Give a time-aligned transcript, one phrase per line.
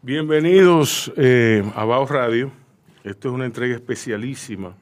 [0.00, 2.52] Bienvenidos eh, a Bao Radio.
[3.02, 4.76] Esto es una entrega especialísima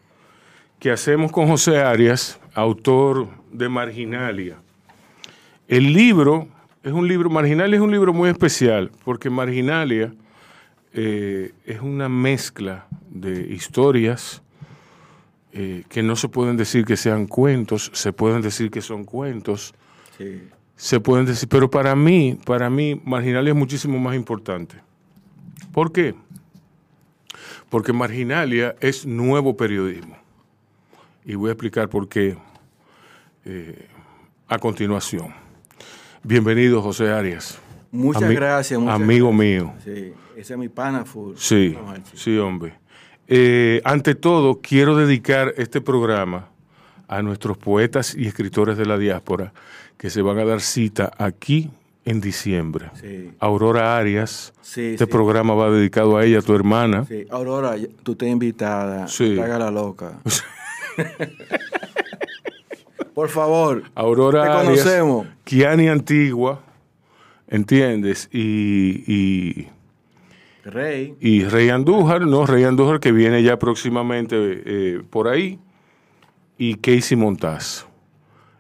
[0.79, 4.59] que hacemos con José Arias, autor de Marginalia.
[5.69, 6.49] El libro
[6.83, 10.13] es un libro, Marginalia es un libro muy especial porque Marginalia
[10.93, 14.43] eh, es una mezcla de historias
[15.55, 19.75] eh, que no se pueden decir que sean cuentos, se pueden decir que son cuentos,
[20.77, 24.85] se pueden decir, pero para mí, para mí, Marginalia es muchísimo más importante.
[25.73, 26.15] ¿Por qué?
[27.69, 30.17] Porque Marginalia es nuevo periodismo.
[31.25, 32.37] Y voy a explicar por qué
[33.45, 33.89] eh,
[34.49, 35.35] a continuación.
[36.23, 37.59] Bienvenido, José Arias.
[37.91, 38.79] Muchas Ami- gracias.
[38.81, 39.47] muchas amigo gracias.
[39.49, 39.75] mío.
[39.85, 41.05] Sí, ese es mi pana.
[41.37, 42.75] Sí, No sí, hombre.
[43.29, 46.49] Eh, ante todo, quiero dedicar este programa
[47.09, 49.53] a nuestros poetas y escritores de la diáspora
[49.97, 51.71] que se van a dar cita aquí
[52.07, 52.91] en diciembre.
[53.01, 53.31] Sí.
[53.41, 55.11] Aurora Arias, Sí, este sí.
[55.11, 57.05] programa va dedicado a ella, tu hermana.
[57.05, 59.07] Sí, Aurora, tú estás invitada.
[59.09, 59.39] Sí.
[59.39, 60.21] Haga la loca.
[63.15, 63.83] Por favor.
[63.95, 65.27] Aurora Te Arias, conocemos.
[65.45, 66.61] Kiani Antigua,
[67.49, 68.29] ¿entiendes?
[68.33, 69.69] Y, y,
[70.65, 71.15] Rey.
[71.21, 72.45] y Rey Andújar, ¿no?
[72.47, 75.59] Rey Andújar que viene ya próximamente eh, por ahí.
[76.59, 77.87] Y Casey Montaz.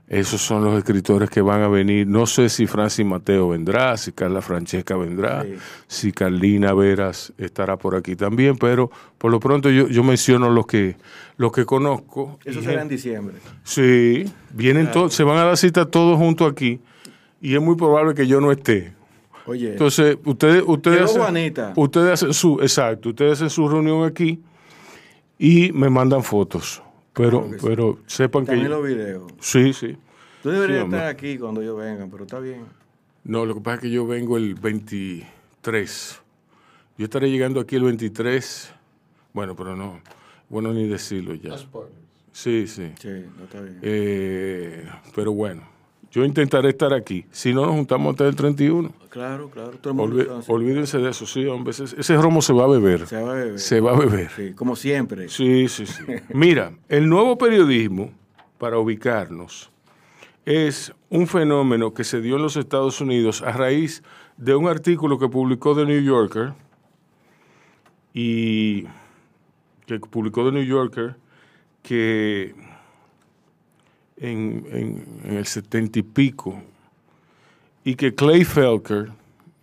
[0.09, 2.06] Esos son los escritores que van a venir.
[2.06, 5.55] No sé si Francis Mateo vendrá, si Carla Francesca vendrá, Sí.
[5.89, 10.67] si Carlina Veras estará por aquí también, pero por lo pronto yo, yo menciono los
[10.67, 10.94] que,
[11.39, 12.39] los que conozco.
[12.44, 13.34] Eso será en diciembre.
[13.65, 16.78] Sí, vienen todos, se van a dar cita todos juntos aquí
[17.41, 18.93] y es muy probable que yo no esté.
[19.44, 19.73] Oye.
[19.73, 21.73] Entonces, ustedes, ustedes, hacen, Juanita.
[21.75, 24.41] ustedes hacen su, exacto, ustedes hacen su reunión aquí
[25.37, 26.81] y me mandan fotos.
[27.16, 27.66] Pero, Claro que sí.
[27.66, 29.32] pero sepan que también yo- los videos.
[29.41, 29.97] sí, sí.
[30.43, 32.66] Tú deberías Sí, estar aquí cuando yo venga, pero está bien.
[33.25, 36.21] No, lo que pasa es que yo vengo el 23.
[36.99, 38.72] Yo estaré llegando aquí el 23.
[39.32, 40.00] Bueno, pero no,
[40.49, 41.56] bueno ni decirlo ya.
[42.32, 42.93] Sí, sí.
[43.00, 43.78] Sí, no está bien.
[43.82, 45.62] Eh, pero bueno,
[46.16, 47.27] yo intentaré estar aquí.
[47.31, 48.91] Si no, nos juntamos hasta el 31.
[49.10, 49.72] claro, claro.
[50.49, 51.72] Olvídense de eso, sí, hombre.
[51.72, 53.06] Ese romo se va a beber.
[53.06, 53.59] Se va a beber.
[53.59, 54.31] Se va a beber.
[54.34, 55.28] Sí, como siempre.
[55.28, 56.05] Sí, sí, sí.
[56.31, 58.12] Mira, el nuevo periodismo,
[58.56, 59.71] para ubicarnos,
[60.47, 64.03] es un fenómeno que se dio en los Estados Unidos a raíz
[64.38, 66.55] de un artículo que publicó The New Yorker
[68.15, 68.84] y
[69.84, 71.16] que publicó The New Yorker
[71.82, 72.55] que
[74.16, 76.60] en, el setenta y pico
[77.84, 79.10] y que Clay Felker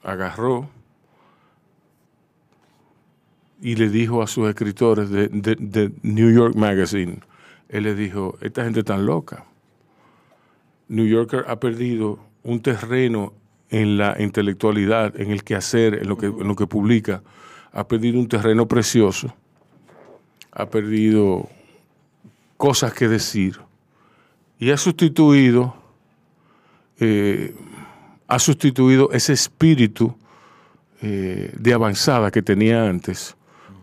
[0.04, 0.70] agarró
[3.62, 7.20] y le dijo a sus escritores de New York Magazine,
[7.74, 9.46] él le dijo, esta gente tan loca.
[10.90, 13.34] New Yorker ha perdido un terreno
[13.72, 17.24] en la intelectualidad, en el quehacer, en lo que, en lo que publica,
[17.72, 19.34] ha perdido un terreno precioso,
[20.52, 21.50] ha perdido
[22.58, 23.60] cosas que decir
[24.60, 25.76] y ha sustituido,
[27.00, 27.54] eh,
[28.28, 30.16] ha sustituido ese espíritu
[31.02, 33.36] eh, de avanzada que tenía antes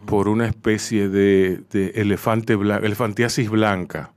[0.07, 4.13] por una especie de, de elefante blanco, elefantiasis blanca,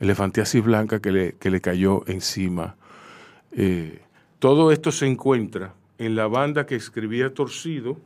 [0.00, 2.76] elefantiasis blanca que le, que le cayó encima.
[3.52, 4.00] Eh,
[4.38, 7.98] todo esto se encuentra en la banda que escribía Torcido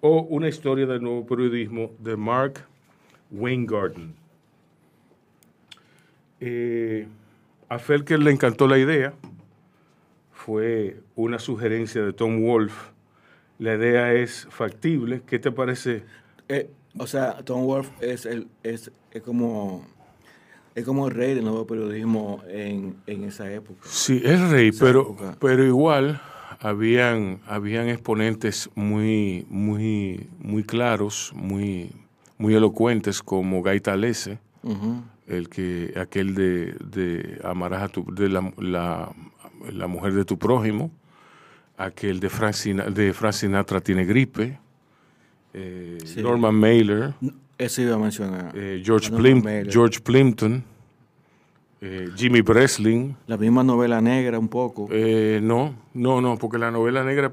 [0.00, 2.64] o una historia del nuevo periodismo de Mark
[3.30, 4.21] Wayne Garden.
[6.44, 7.06] Eh,
[7.68, 9.14] a Felker le encantó la idea.
[10.32, 12.90] Fue una sugerencia de Tom Wolfe.
[13.60, 15.22] La idea es factible.
[15.24, 16.02] ¿Qué te parece?
[16.48, 16.68] Eh,
[16.98, 19.86] o sea, Tom Wolfe es, el, es, es como
[20.74, 23.80] es como el rey del nuevo periodismo en, en esa época.
[23.84, 25.36] Sí, es rey, pero, época.
[25.38, 26.20] pero igual
[26.58, 31.92] habían, habían exponentes muy, muy, muy claros, muy,
[32.36, 34.40] muy elocuentes, como Gaita Lese.
[35.32, 39.12] El que, aquel de, de amarás a tu, de la, la,
[39.72, 40.90] la mujer de tu prójimo,
[41.76, 44.58] aquel de Frank, Sina- de Frank Sinatra tiene gripe,
[45.54, 46.22] eh, Sí.
[46.22, 47.14] Norman Mailer,
[47.58, 48.52] Eso iba a mencionar.
[48.54, 49.70] eh, George, Norman Plim-.
[49.70, 50.64] George Plimpton,
[51.80, 53.16] eh, Jimmy Breslin.
[53.26, 54.88] La misma novela negra un poco.
[54.90, 57.32] No, no, no, porque la novela negra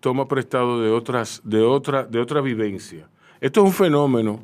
[0.00, 3.08] toma prestado de otras, de otra, de otra vivencia.
[3.40, 4.40] Esto es un fenómeno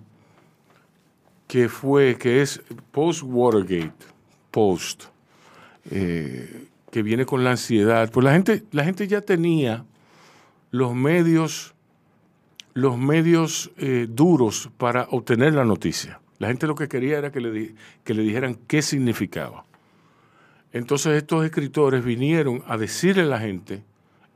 [1.53, 2.63] que fue, que es
[2.93, 4.07] post Watergate,
[4.51, 5.05] post,
[5.91, 8.11] eh, que viene con la ansiedad.
[8.11, 9.85] Pues la gente, la gente ya tenía
[10.71, 11.75] los medios,
[12.73, 16.23] los medios eh, duros para obtener la noticia.
[16.39, 19.67] La gente lo que quería era que le, que le dijeran qué significaba.
[20.73, 23.83] Entonces estos escritores vinieron a decirle a la gente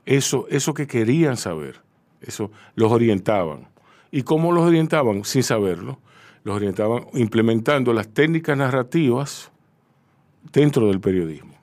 [0.04, 1.80] eso, eso que querían saber.
[2.20, 3.68] Eso los orientaban.
[4.10, 5.24] ¿Y cómo los orientaban?
[5.24, 5.98] Sin saberlo.
[6.46, 9.50] Los orientaban implementando las técnicas narrativas
[10.52, 11.56] dentro del periodismo.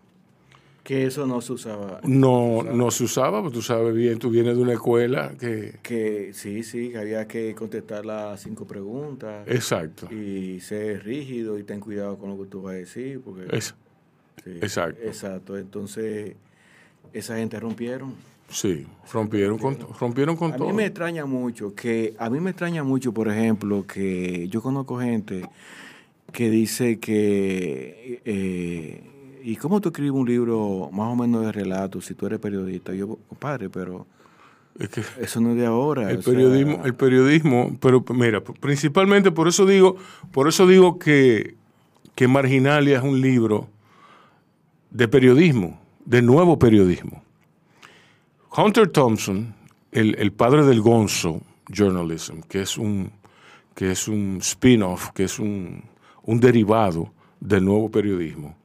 [0.83, 2.01] Que eso no se usaba.
[2.03, 5.80] No, no se usaba, porque tú sabes bien, tú vienes de una escuela que...
[5.81, 9.47] Que sí, sí, que había que contestar las cinco preguntas.
[9.47, 10.13] Exacto.
[10.13, 13.21] Y ser rígido y ten cuidado con lo que tú vas a decir.
[13.24, 13.74] Porque, Es-
[14.44, 15.01] sí, exacto.
[15.01, 15.57] Exacto.
[15.57, 16.35] Entonces,
[17.13, 18.15] esa gente rompieron.
[18.54, 20.68] Sí, rompieron con, rompieron con A todo.
[20.68, 25.00] mí me extraña mucho que, a mí me extraña mucho, por ejemplo, que yo conozco
[25.00, 25.50] gente
[26.32, 29.04] que dice que, eh,
[29.44, 32.94] ¿y cómo tú escribes un libro más o menos de relatos si tú eres periodista?
[32.94, 34.06] Yo, compadre, pero
[34.80, 36.10] Es que- eso no es de ahora.
[36.12, 39.98] El sea, periodismo, el periodismo, pero mira, principalmente por eso digo,
[40.32, 41.56] por eso digo que,
[42.16, 43.68] que Marginalia es un libro
[44.92, 47.23] de periodismo, de nuevo periodismo.
[48.56, 49.56] Hunter Thompson,
[49.92, 53.12] el, el padre del Gonzo Journalism, que es un,
[53.76, 55.84] que es un spin-off, que es un,
[56.24, 58.56] un derivado del nuevo periodismo,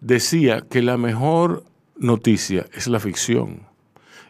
[0.00, 1.64] decía que la mejor
[1.96, 3.60] noticia es la ficción.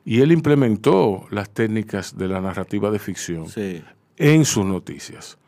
[0.04, 3.82] Y él implementó las técnicas de la narrativa de ficción Sí.
[4.16, 5.38] en sus noticias.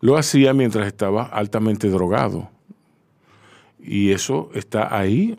[0.00, 2.50] Lo hacía mientras estaba altamente drogado.
[3.80, 5.38] Y eso está ahí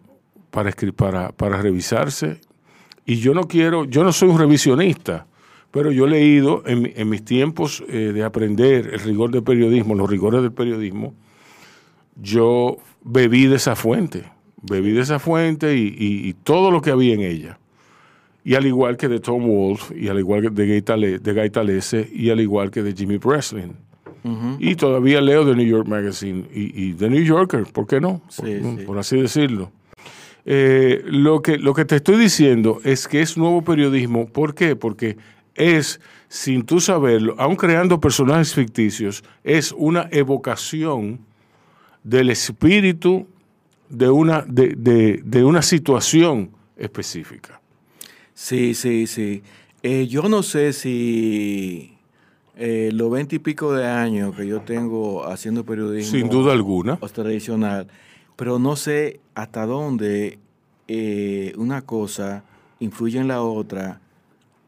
[0.50, 2.42] para, para, para revisarse.
[3.06, 5.26] Y yo no quiero, yo no soy un revisionista,
[5.72, 9.96] pero yo he leído en, en mis tiempos eh, de aprender el rigor del periodismo,
[9.96, 11.14] los rigores del periodismo,
[12.22, 14.24] yo bebí de esa fuente,
[14.62, 17.60] bebí de esa fuente y, y- y todo lo que había en ella.
[18.46, 20.82] Y al igual que de Tom Wolfe, y al igual que de
[21.34, 23.74] Guy Talese, y al igual que de Jimmy Breslin.
[24.60, 28.22] Y todavía leo The New York Magazine y, y The New Yorker, ¿por qué no?
[28.38, 28.86] Por, Sí, sí.
[28.86, 29.70] por así decirlo.
[30.46, 34.26] Eh, lo, que, lo que te estoy diciendo es que es nuevo periodismo.
[34.28, 34.76] ¿Por qué?
[34.76, 35.18] Porque
[35.56, 41.20] es, sin tú saberlo, aun creando personajes ficticios, es una evocación
[42.04, 43.28] del espíritu
[43.90, 47.62] de una, de, de- de una situación específica.
[48.34, 49.44] Sí, sí, sí.
[49.84, 51.94] Eh, yo no sé si
[52.58, 56.98] eh, los veinte y pico de años que yo tengo haciendo periodismo Sin duda alguna.
[57.00, 57.88] o tradicional,
[58.36, 60.40] pero no sé hasta dónde
[60.88, 62.44] eh, una cosa
[62.80, 64.00] influye en la otra,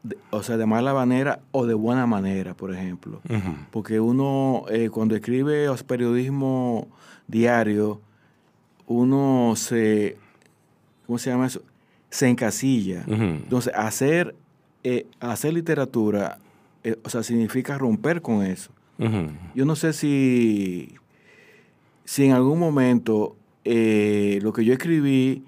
[0.02, 3.20] de- o sea, de mala manera o de buena manera, por ejemplo.
[3.70, 6.86] Porque uno, eh, cuando escribe periodismo
[7.28, 8.00] diario,
[8.86, 10.16] uno se,
[11.06, 11.60] ¿cómo se llama eso?
[12.10, 13.04] Se encasilla.
[13.06, 14.34] Entonces, hacer,
[14.84, 16.38] eh, hacer literatura,
[17.04, 18.70] o sea, significa romper con eso.
[19.54, 20.94] Yo no sé si,
[22.04, 23.36] si en algún momento
[23.68, 25.44] eh, lo que yo escribí,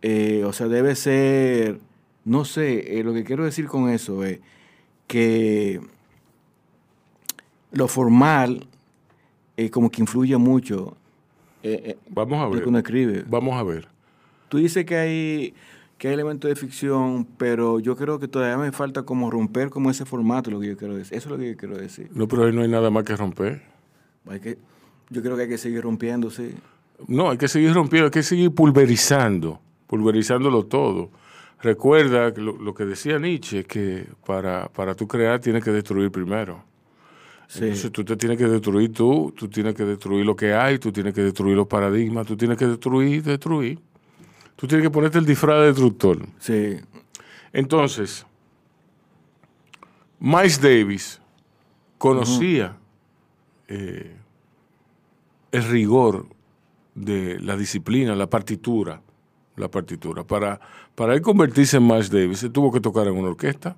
[0.00, 1.78] eh, o sea, debe ser,
[2.24, 4.40] no sé, eh, lo que quiero decir con eso es
[5.06, 5.80] que
[7.72, 8.66] lo formal
[9.70, 10.96] como que influye mucho
[12.08, 12.62] Vamos a en lo ver.
[12.62, 13.24] que uno escribe.
[13.28, 13.86] Vamos a ver.
[14.48, 15.54] Tú dices que hay,
[15.98, 19.90] que hay elementos de ficción, pero yo creo que todavía me falta como romper como
[19.90, 21.18] ese formato, lo que yo quiero decir.
[21.18, 22.08] Eso es lo que yo quiero decir.
[22.14, 23.60] No, pero ahí no hay nada más que romper.
[24.26, 24.56] Hay que,
[25.10, 26.54] yo creo que hay que seguir rompiendo, sí.
[27.08, 31.10] No, hay que seguir rompiendo, hay que seguir pulverizando, pulverizándolo todo.
[31.62, 36.64] Recuerda lo, lo que decía Nietzsche, que para, para tú crear tienes que destruir primero.
[37.48, 37.64] Sí.
[37.64, 40.92] Entonces tú te tienes que destruir tú, tú tienes que destruir lo que hay, tú
[40.92, 43.78] tienes que destruir los paradigmas, tú tienes que destruir, destruir.
[44.60, 46.18] Tú tienes que ponerte el disfraz de destructor.
[46.38, 46.76] Sí,
[47.52, 48.26] Entonces,
[50.18, 51.20] Miles Davis
[51.96, 52.76] conocía
[53.68, 54.14] eh,
[55.50, 56.26] el rigor
[57.00, 59.00] de la disciplina, la partitura,
[59.56, 60.24] la partitura.
[60.24, 60.60] Para,
[60.94, 63.76] para él convertirse en Miles Davis, él tuvo que tocar en una orquesta.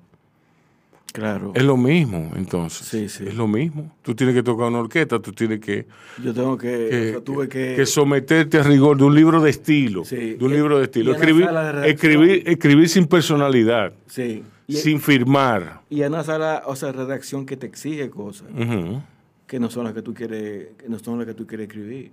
[1.13, 1.53] claro.
[1.55, 2.87] Es lo mismo, entonces.
[2.87, 3.25] Sí, sí.
[3.27, 3.95] Es lo mismo.
[4.03, 5.87] Tú tienes que tocar una orquesta, tú tienes que,
[6.23, 9.41] Yo tengo que, que- o sea, tuve que, que someterte al rigor de un libro
[9.43, 10.05] de estilo.
[10.05, 10.35] Sí.
[10.37, 11.13] De un Y- libro de estilo.
[11.15, 14.43] Escribir, de escribir, escribir sin personalidad, sí.
[14.67, 15.81] Y, sin firmar.
[15.91, 19.03] y en una sala, o sea, redacción que te exige cosas Ujú,
[19.47, 22.13] que no son las que tú quieres, que no son las que tú quieres escribir.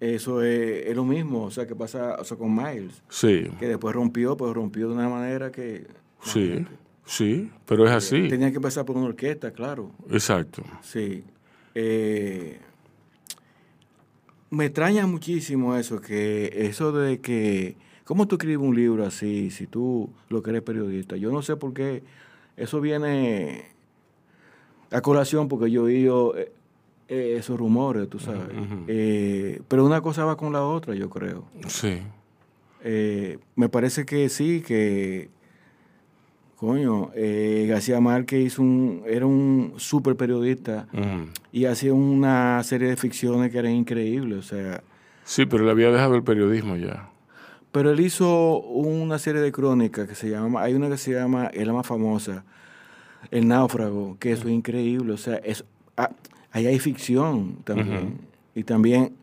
[0.00, 3.68] Eso es, es lo mismo, o sea, que pasa, o sea, con Miles, Sí, que
[3.68, 5.86] después rompió, pues rompió de una manera que
[6.22, 6.66] sí,
[7.06, 8.28] sí, pero es así.
[8.28, 9.92] tenía que empezar por una orquesta, claro.
[10.10, 10.64] Exacto.
[10.82, 11.22] Sí.
[11.76, 12.58] Eh,
[14.50, 19.66] me extraña muchísimo eso, que eso de que, ¿cómo tú escribes un libro así si
[19.66, 21.16] tú lo que eres periodista?
[21.16, 22.02] Yo no sé por qué
[22.56, 23.66] eso viene
[24.90, 26.34] a colación porque yo he oído
[27.12, 28.48] eh, esos rumores, tú sabes.
[28.88, 31.44] Eh, pero una cosa va con la otra, yo creo.
[31.68, 31.98] Sí.
[32.84, 35.28] Eh, me parece que sí, que
[36.56, 40.86] coño, eh, García Márquez hizo un, era un súper periodista
[41.50, 44.82] y hacía una serie de ficciones que eran increíbles, o sea,
[45.24, 47.08] Sí, pero le había dejado el periodismo ya.
[47.72, 51.46] pero él hizo una serie de crónicas que se llama, hay una que se llama,
[51.46, 52.44] es la más famosa,
[53.30, 55.64] El náufrago, que eso es increíble, o sea, es,
[55.96, 56.10] ah,
[56.52, 58.18] ahí hay ficción también,
[58.54, 59.14] y también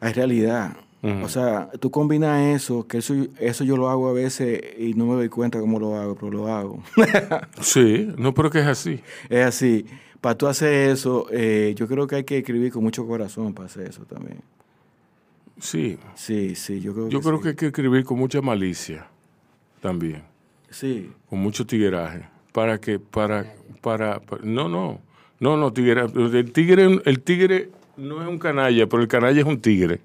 [0.00, 0.76] hay realidad.
[1.22, 5.06] O sea, tú combinas eso, que eso, eso yo lo hago a veces y no
[5.06, 6.82] me doy cuenta cómo lo hago, pero lo hago.
[7.60, 9.00] Sí, no, pero que es así.
[9.28, 9.86] es así.
[10.20, 13.66] Para tú hacer eso, eh, yo creo que hay que escribir con mucho corazón para
[13.66, 14.40] hacer eso también.
[15.60, 15.98] Sí.
[16.14, 17.42] Sí, sí, yo creo Yo que creo sí.
[17.44, 19.06] que hay que escribir con mucha malicia
[19.80, 20.22] también,
[20.70, 25.00] Sí, con mucho tigueraje, para que, para, para, para- no, no,
[25.40, 29.46] no, no, tigre, el tigre, el tigre no es un canalla, pero el canalla es
[29.46, 30.00] un tigre,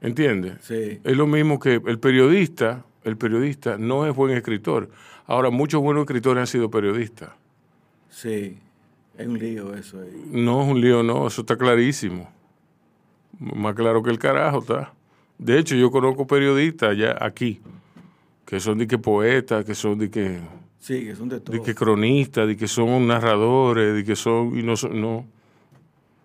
[0.00, 0.58] ¿entiendes?
[0.62, 4.88] sí, Es lo mismo que el periodista, el periodista no es buen escritor.
[5.26, 7.30] Ahora, muchos buenos escritores han sido periodistas.
[8.10, 8.58] sí.
[9.18, 10.28] Es un lío eso ahí.
[10.30, 12.30] No es un lío, no, eso está clarísimo.
[13.38, 14.94] Más claro que el carajo está.
[15.36, 17.60] De hecho, yo conozco periodistas ya aquí,
[18.46, 20.40] que son de que poetas, que son de que,
[20.80, 21.56] Sí, que son de todo.
[21.56, 25.26] de que cronistas, de que son narradores, de que son, y no, no,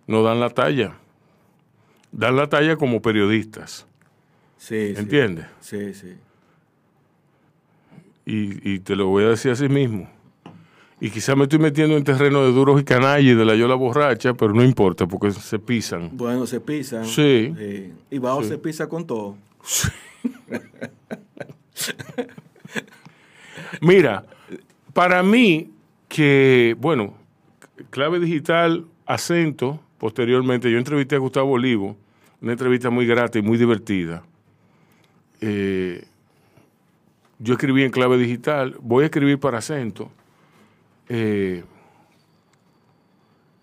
[0.08, 0.96] no dan la talla.
[2.12, 3.86] Dan la talla como periodistas,
[4.58, 5.02] Sí, sí.
[5.02, 5.46] ¿entiendes?
[5.60, 6.14] Sí, sí.
[8.26, 10.10] Y, y te lo voy a decir así mismo.
[11.02, 13.76] Y quizás me estoy metiendo en terreno de duros y canallas y de la yola
[13.76, 16.10] borracha, pero no importa porque se pisan.
[16.14, 17.06] Bueno, se pisan.
[17.06, 17.54] Sí.
[18.10, 18.50] Y Bajo Sí.
[18.50, 19.36] se pisa con todo.
[23.82, 24.26] Mira,
[24.94, 25.72] para mí
[26.08, 27.14] que, bueno,
[27.90, 31.98] clave digital, acento, posteriormente yo entrevisté a Gustavo Olivo,
[32.42, 34.24] una entrevista muy grata y muy divertida.
[35.42, 36.06] Eh,
[37.40, 40.10] yo escribí en clave digital, voy a escribir para acento.
[41.10, 41.64] Eh,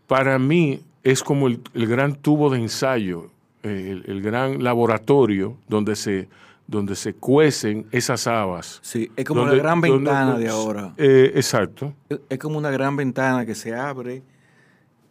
[0.06, 3.30] para mí es como el, gran tubo de ensayo,
[3.62, 6.28] eh, el gran laboratorio donde se,
[6.66, 8.78] donde se cuecen esas habas.
[8.82, 10.94] Sí, es como Donde- la gran donde- ventana de ahora.
[10.96, 11.94] Eh, exacto.
[12.28, 14.22] Es- como una gran ventana que se abre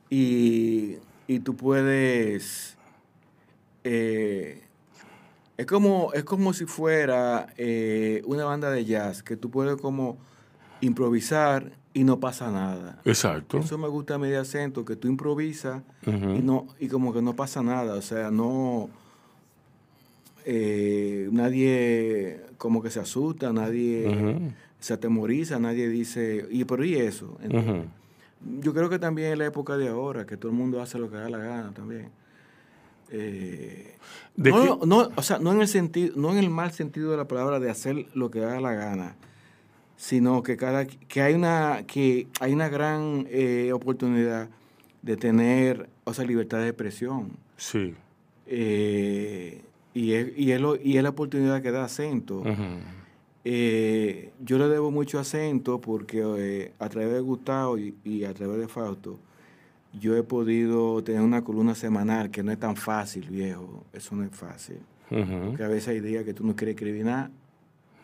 [0.10, 2.78] y, y tú puedes...
[3.84, 4.64] eh,
[5.58, 10.18] es, como, es como si fuera eh, una banda de jazz, que tú puedes como
[10.80, 13.00] improvisar y no pasa nada.
[13.06, 13.60] Exacto.
[13.60, 17.22] Eso me gusta a mí de acento, que tú improvisas y no y como que
[17.22, 18.90] no pasa nada, o sea, no
[20.46, 27.38] eh, nadie como que se asusta, nadie se atemoriza, nadie dice, y por y eso.
[28.60, 31.10] Yo creo que también es la época de ahora, que todo el mundo hace lo
[31.10, 32.10] que da la gana también.
[33.12, 33.96] Eh,
[34.36, 37.18] ¿De no, no, o sea, no en el sentido, no en el mal sentido de
[37.18, 39.16] la palabra de hacer lo que da la gana,
[39.98, 44.50] sino que cada que hay una que hay una gran eh, oportunidad
[45.02, 47.32] de tener, o sea, libertad de expresión.
[47.58, 47.94] Sí.
[48.48, 49.62] Eh,
[49.94, 52.44] y, es, y, es lo- y es la oportunidad que da acento.
[53.44, 58.34] Eh, yo le debo mucho acento porque eh, a través de Gustavo y, y a
[58.34, 59.18] través de Fausto,
[60.00, 63.84] yo he podido tener una columna semanal que no es tan fácil, viejo.
[63.94, 64.78] Eso no es fácil.
[65.10, 65.48] Ujú.
[65.50, 67.32] Porque a veces hay días que tú no quieres escribir nada,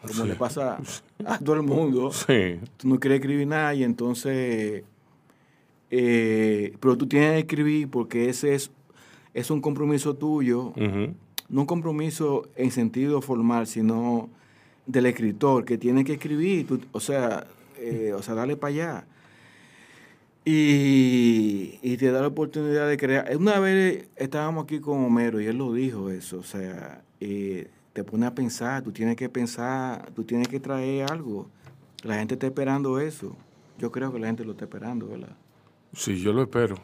[0.01, 0.27] como Sí.
[0.27, 0.79] le pasa
[1.25, 2.11] a todo el mundo.
[2.11, 2.59] Sí.
[2.77, 4.83] Tú no quieres escribir nada y entonces
[5.89, 8.71] eh, pero tú tienes que escribir porque ese es,
[9.33, 11.13] es un compromiso tuyo, Ujú.
[11.49, 14.29] No un compromiso en sentido formal, sino
[14.85, 19.05] del escritor que tiene que escribir, tú- o sea, eh, o sea, dale para allá.
[20.45, 23.35] Y, y te da la oportunidad de crear.
[23.35, 28.03] Una vez estábamos aquí con Homero y él lo dijo eso, o sea, eh, te
[28.05, 31.47] pone a pensar, tú tienes que pensar, tú tienes que traer algo.
[32.03, 33.35] La gente está esperando eso.
[33.77, 35.35] Yo creo que la gente lo está esperando, ¿verdad?
[35.93, 36.77] Sí, yo lo espero.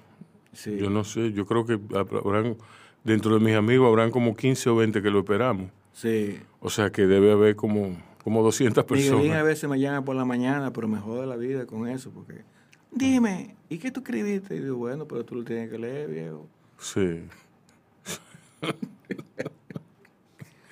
[0.51, 0.75] Sí.
[0.77, 2.57] Yo no sé, yo creo que habrán,
[3.03, 5.69] dentro de mis amigos habrán como 15 o 20 que lo esperamos.
[5.93, 6.39] Sí.
[6.59, 9.43] O sea que debe haber como, como 200 Miguelín a personas.
[9.45, 12.41] veces me llama por la mañana, pero me jode la vida con eso, porque
[12.91, 14.55] dime, ¿y qué tú escribiste?
[14.55, 16.47] Y digo, bueno, pero tú lo tienes que leer, viejo.
[16.79, 17.23] Sí.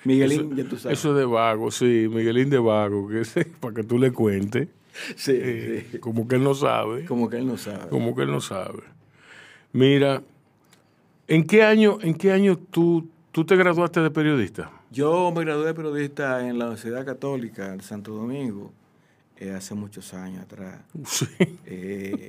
[0.04, 0.98] Miguelín, ya tú sabes.
[0.98, 4.68] Eso de vago, sí, Miguelín de vago, que es para que tú le cuentes.
[5.16, 5.98] sí, Eh, sí.
[5.98, 7.04] Como que él no sabe.
[7.04, 7.88] Como que él no sabe.
[7.88, 8.82] Como que él no sabe.
[9.72, 10.22] Mira,
[11.32, 14.70] ¿en qué año, en qué año tú, tú te graduaste de periodista?
[14.90, 18.70] Yo me gradué de periodista en la Universidad Católica de Santo Domingo
[19.38, 20.82] eh, hace muchos años atrás.
[21.06, 21.26] Sí.
[21.64, 22.28] Eh,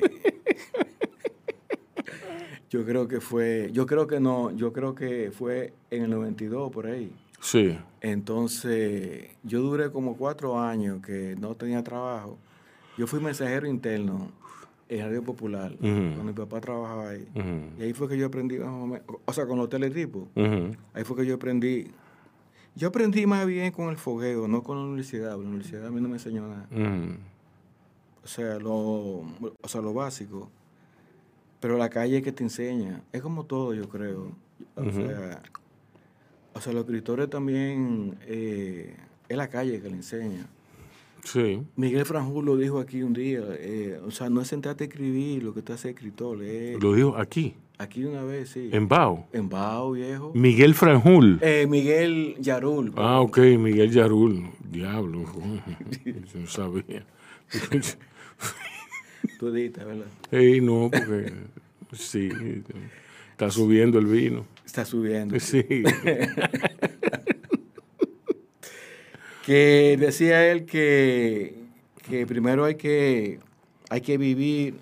[2.69, 6.71] yo creo que fue, yo creo que no, yo creo que fue en el 92
[6.71, 7.11] por ahí.
[7.41, 7.77] Sí.
[7.99, 12.37] Entonces, yo duré como cuatro años que no tenía trabajo.
[12.97, 14.31] Yo fui mensajero interno
[14.89, 17.27] en Radio Popular, cuando mi papá trabajaba ahí.
[17.79, 20.27] Y ahí fue que yo aprendí, o sea, con los teletipos.
[20.93, 21.91] Ahí fue que yo aprendí.
[22.75, 25.31] Yo aprendí más bien con el fogueo, no con la universidad.
[25.35, 26.67] porque La universidad a mí no me enseñó nada.
[28.23, 30.49] O sea, lo, o sea, lo básico.
[31.59, 33.01] Pero la calle que te enseña.
[33.11, 34.31] Es como todo, yo creo.
[34.75, 35.41] O sea,
[36.53, 38.95] o sea, los escritores también eh,
[39.29, 40.47] es la calle que le enseña.
[41.23, 41.61] Sí.
[41.75, 43.41] Miguel Franjul lo dijo aquí un día.
[43.59, 46.43] eh, o sea, no es sentarte a escribir lo que te hace escritor.
[46.43, 48.69] Es, Lo dijo aquí, aquí una vez, sí.
[48.71, 49.27] en Bao.
[49.31, 50.31] En Bao, viejo.
[50.35, 51.39] Miguel Franjul.
[51.41, 52.91] Eh, Miguel Yarul.
[52.97, 54.49] Ah, ok, Miguel Yarul.
[54.69, 55.23] Diablo.
[56.05, 57.05] Yo no sabía.
[59.39, 60.05] Tú ¿verdad?
[60.61, 61.33] No, porque
[61.93, 62.29] sí,
[63.31, 64.45] está subiendo el vino.
[64.65, 65.39] Está subiendo.
[65.39, 65.63] Sí.
[69.45, 71.55] Que decía él que,
[72.07, 73.39] que primero hay que,
[73.89, 74.79] hay que vivir,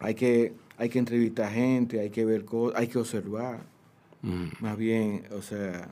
[0.00, 3.60] hay que, hay que entrevistar gente, hay que ver cosas, hay que observar.
[4.22, 4.46] Mm.
[4.60, 5.88] Más bien, o sea,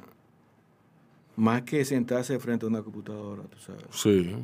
[1.36, 3.84] más que sentarse frente a una computadora, tú sabes.
[3.90, 4.34] Sí,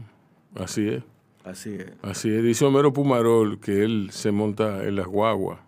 [0.54, 1.02] así es.
[1.44, 1.86] Así es.
[2.02, 2.44] Así es.
[2.44, 5.58] Dice Homero Pumarol que él se monta en las guaguas,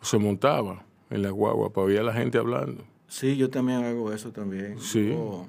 [0.00, 2.84] o se montaba en las guaguas para oír a la gente hablando.
[3.08, 4.78] Sí, yo también hago eso también.
[4.78, 5.08] Sí.
[5.08, 5.46] Yo-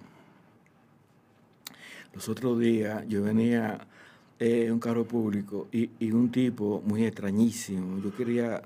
[2.15, 3.87] los otros días yo venía
[4.39, 8.01] eh, en un carro público y, y un tipo muy extrañísimo.
[8.03, 8.61] Yo quería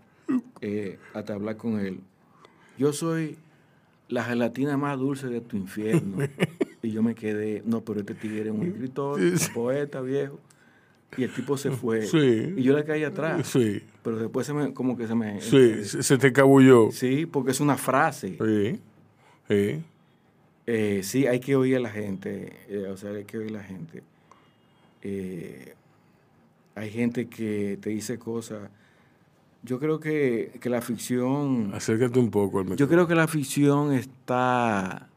[0.61, 1.99] eh, hasta hablar con él.
[2.77, 3.37] Yo soy
[4.07, 6.17] la gelatina más dulce de tu infierno.
[6.81, 10.39] y yo me quedé, no, pero este tigre es un escritor, un poeta viejo.
[11.17, 12.03] Y el tipo se fue.
[12.03, 12.53] Sí.
[12.55, 13.47] Y yo le caí atrás.
[13.47, 15.41] Sí, Pero después se me, como que se me...
[15.41, 16.91] sí, se se te cabulló.
[16.91, 18.37] Sí, porque es una frase.
[18.37, 18.79] Sí,
[19.47, 19.83] sí.
[20.71, 23.53] Eh, sí, hay que oír a la gente, eh, o sea, hay que oír a
[23.53, 24.03] la gente.
[25.01, 25.73] Eh,
[26.75, 28.69] hay gente que te dice cosas.
[29.63, 33.93] Yo creo que, que la ficción, Acércate un poco al yo creo que la ficción
[33.93, 35.09] está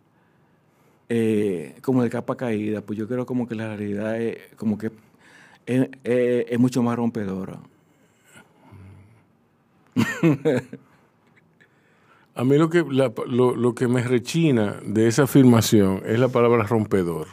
[1.11, 4.91] eh, como de capa caída, pues yo creo como que la realidad es como que
[5.67, 7.61] es, es- es mucho más rompedora.
[12.35, 16.29] A mí lo que, la- lo, lo que me rechina de esa afirmación es la
[16.29, 17.29] palabra rompedor.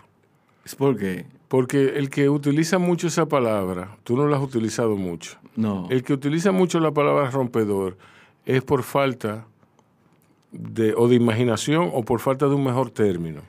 [0.65, 1.25] ¿Es porque?
[1.47, 5.37] Porque el que utiliza mucho esa palabra, tú no la has utilizado mucho.
[5.55, 5.87] No.
[5.89, 7.97] El que utiliza mucho la palabra rompedor
[8.45, 9.45] es por falta
[10.51, 13.41] de, o de imaginación o por falta de un mejor término.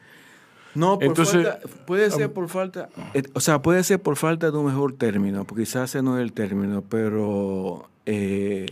[0.74, 4.50] No, por Entonces, falta- puede ser por falta, eh, o sea, puede ser por falta
[4.52, 8.66] de un mejor término, porque quizás ese no es el término, pero eh,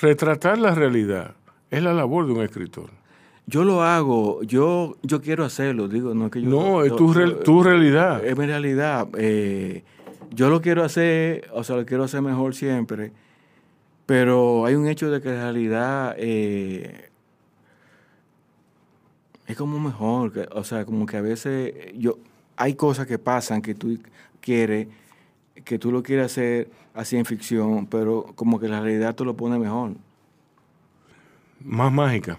[0.00, 1.34] Retratar la realidad
[1.76, 2.90] es la labor de un escritor.
[3.46, 6.48] yo lo hago, yo yo quiero hacerlo, digo, no es que yo...
[6.48, 8.24] No, es tu, real- tu realidad.
[8.24, 9.06] Es mi realidad.
[9.18, 9.84] eh,
[10.30, 13.12] yo lo quiero hacer, o sea, lo quiero hacer mejor siempre,
[14.06, 17.10] pero hay un hecho de que la realidad eh,
[19.46, 22.18] es como mejor, que- o sea, como que a veces yo
[22.56, 23.98] hay cosas que pasan que tú
[24.40, 24.88] quieres,
[25.64, 29.34] que tú lo quieres hacer así en ficción, pero como que la realidad te lo
[29.36, 29.92] pone mejor,
[31.64, 32.38] Más mágica.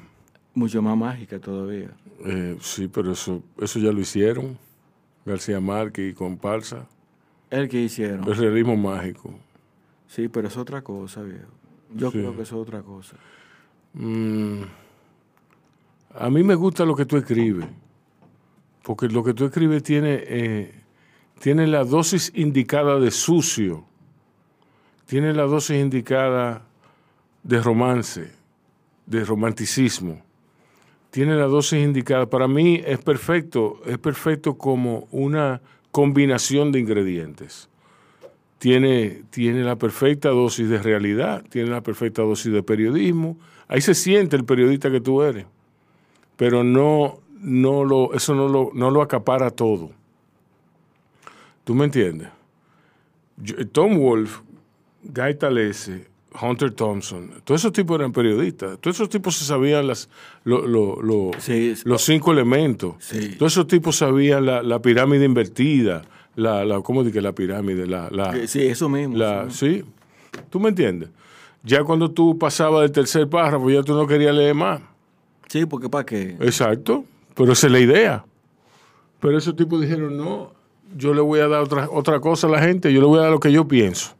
[0.54, 1.90] mucho más mágica todavía.
[2.26, 4.58] Eh, sí, pero eso, eso ya lo hicieron.
[5.26, 6.88] García Márquez y comparsa.
[7.50, 8.24] El que hicieron.
[8.28, 9.34] El realismo mágico.
[10.08, 11.48] Sí, pero es otra cosa, viejo.
[11.94, 12.20] Yo Sí.
[12.20, 13.18] creo que es otra cosa.
[13.94, 14.62] Mm,
[16.14, 17.66] a mí me gusta lo que tú escribes,
[18.84, 20.82] porque lo que tú escribes tiene, eh,
[21.40, 23.84] tiene la dosis indicada de sucio,
[25.06, 26.62] tiene la dosis indicada
[27.44, 28.32] de romance,
[29.06, 30.22] de romanticismo,
[31.12, 32.26] tiene la dosis indicada.
[32.26, 37.70] Para mí es perfecto, es perfecto como una combinación de ingredientes.
[38.58, 43.38] Tiene, tiene la perfecta dosis de realidad, tiene la perfecta dosis de periodismo.
[43.68, 45.46] Ahí se siente el periodista que tú eres,
[46.36, 49.92] pero no, no lo, eso no lo, no lo acapara todo.
[51.64, 52.28] ¿Tú me entiendes?
[53.72, 54.42] Tom Wolfe,
[55.04, 56.08] Guy Talese,
[56.42, 58.78] Hunter Thompson, todos esos tipos eran periodistas.
[58.80, 60.10] Todos esos tipos se sabían las,
[60.44, 62.96] lo- lo- lo- Sí, es- los cinco elementos.
[63.00, 63.36] Sí.
[63.38, 66.04] Todos esos tipos sabían la, la pirámide invertida,
[66.36, 67.88] la, la, ¿cómo dije la pirámide?
[67.88, 69.18] La, la, Eh, Sí, eso mismo.
[69.18, 69.84] la, sí.
[69.84, 71.10] sí, ¿tú me entiendes?
[71.64, 74.82] Ya cuando tú pasabas del tercer párrafo, ya tú no querías leer más.
[75.48, 76.36] Sí, porque ¿para qué?
[76.42, 78.26] Exacto, pero esa es la idea.
[79.20, 80.52] Pero esos tipos dijeron, no,
[80.96, 83.24] yo le voy a dar otra, otra cosa a la gente, yo le voy a
[83.24, 84.14] dar lo que yo pienso.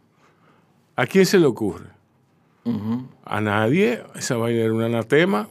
[0.96, 1.86] ¿A quién se le ocurre?
[3.26, 5.48] A nadie, esa vaina era un anatema.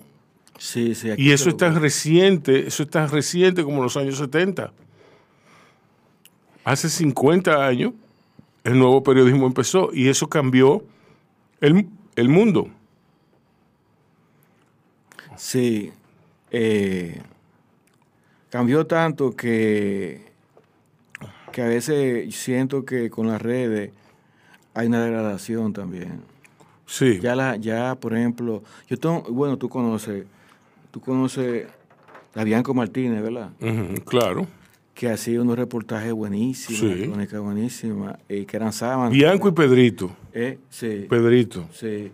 [0.59, 1.11] Sí, sí.
[1.17, 4.73] Y eso es tan reciente, eso es tan reciente como los años 70.
[6.65, 7.93] Hace 50 años
[8.65, 10.83] el nuevo periodismo empezó y eso cambió
[11.61, 12.69] el, el mundo.
[15.37, 15.93] Sí.
[16.51, 17.21] eh,
[18.51, 20.23] cambió tanto que,
[21.53, 23.91] que a veces siento que con las redes
[24.75, 26.23] hay una degradación también.
[26.87, 30.25] Sí, Ya, la, ya por ejemplo, yo tengo, bueno, tú conoces,
[30.91, 31.67] tú conoces
[32.35, 33.51] a Bianco Martínez, ¿verdad?
[34.05, 34.47] Claro.
[34.93, 37.07] Que hacía unos reportajes buenísimos, Sí.
[37.09, 39.13] crónicas buenísimas, eh, que eran sábanas.
[39.13, 40.11] Bianco y Pedrito.
[40.33, 41.07] Eh, sí.
[41.09, 41.67] Pedrito.
[41.73, 42.13] Sí.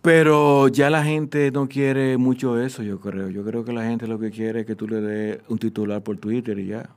[0.00, 3.28] Pero ya la gente no quiere mucho eso, yo creo.
[3.30, 6.02] Yo creo que la gente lo que quiere es que tú le des un titular
[6.02, 6.90] por Twitter y ya.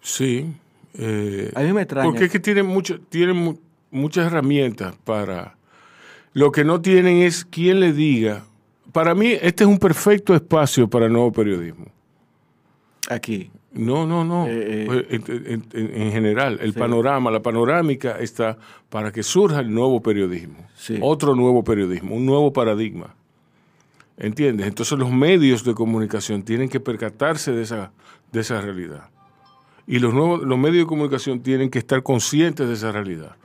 [0.00, 0.50] Sí.
[0.94, 2.08] eh, A mí me extraña.
[2.08, 3.36] porque es que tienen, mucho, tienen
[3.96, 5.56] muchas herramientas para...
[6.32, 8.44] Lo que no tienen es quien le diga...
[8.92, 11.86] Para mí, este es un perfecto espacio para el nuevo periodismo.
[13.10, 13.50] Aquí.
[13.72, 14.46] No, no, no.
[14.46, 14.84] Eh, eh.
[14.86, 16.78] Pues, en, en- en- en general, el Sí.
[16.78, 18.56] panorama, la panorámica está
[18.88, 20.66] para que surja el nuevo periodismo.
[20.76, 20.98] Sí.
[21.02, 23.14] Otro nuevo periodismo, un nuevo paradigma.
[24.16, 24.66] ¿Entiendes?
[24.66, 27.92] Entonces los medios de comunicación tienen que percatarse de esa,
[28.32, 29.10] de esa realidad.
[29.86, 33.36] Y los, nuevos, los medios de comunicación tienen que estar conscientes de esa realidad.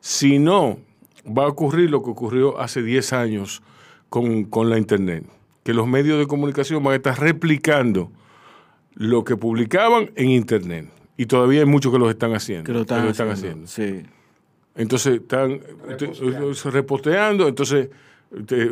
[0.00, 0.78] Si no,
[1.26, 3.62] va a ocurrir lo que ocurrió hace 10 años
[4.08, 5.24] con, con la Internet,
[5.64, 8.10] que los medios de comunicación van a estar replicando
[8.94, 10.88] lo que publicaban en Internet.
[11.16, 12.64] Y todavía hay muchos que los están haciendo.
[12.64, 13.64] Que lo están, están haciendo.
[13.64, 14.02] haciendo.
[14.04, 14.08] Sí.
[14.74, 15.60] Entonces están
[15.98, 17.88] te- se reposteando, entonces
[18.46, 18.68] te-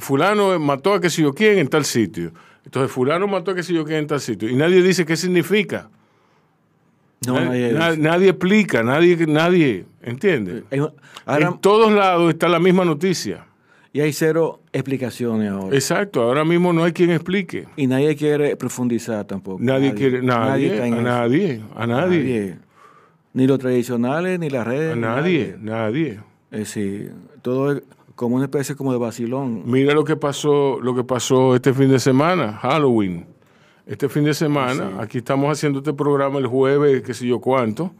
[0.00, 2.32] fulano mató a que sé yo quién en tal sitio.
[2.64, 4.48] Entonces fulano mató a que sé yo quién en tal sitio.
[4.50, 5.88] Y nadie dice qué significa.
[7.26, 10.64] No, Na- nadie nadie explica, nadie, nadie entiende.
[11.24, 13.46] Ahora, en todos lados está la misma noticia.
[13.92, 15.74] y hay cero explicaciones ahora.
[15.74, 17.66] Exacto, ahora mismo no hay quien explique.
[17.76, 19.58] Y nadie quiere profundizar tampoco.
[19.62, 22.58] Nadie, quiere, nadie, en a nadie, a nadie,
[23.32, 24.92] Ni los tradicionales, ni las redes.
[24.92, 26.20] a nadie, nadie.
[26.50, 27.82] Es decir, todo es
[28.14, 29.62] como una especie como de vacilón.
[29.64, 33.26] Mira lo que pasó, lo que pasó este fin de semana, Halloween.
[33.86, 37.92] Este fin de semana, aquí estamos haciendo este programa el jueves, qué sé yo cuánto.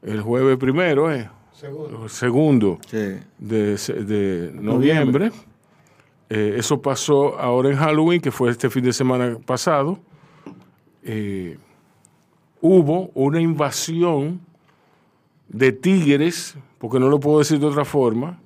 [0.00, 1.28] El jueves primero, ¿eh?
[1.52, 2.08] Segundo.
[2.08, 3.16] Segundo Sí.
[3.38, 5.32] de, de noviembre.
[6.30, 9.98] Eh, eso pasó ahora en Halloween, que fue este fin de semana pasado.
[11.02, 11.58] Eh,
[12.60, 14.40] hubo una invasión
[15.48, 18.38] de tigres, porque no lo puedo decir de otra forma,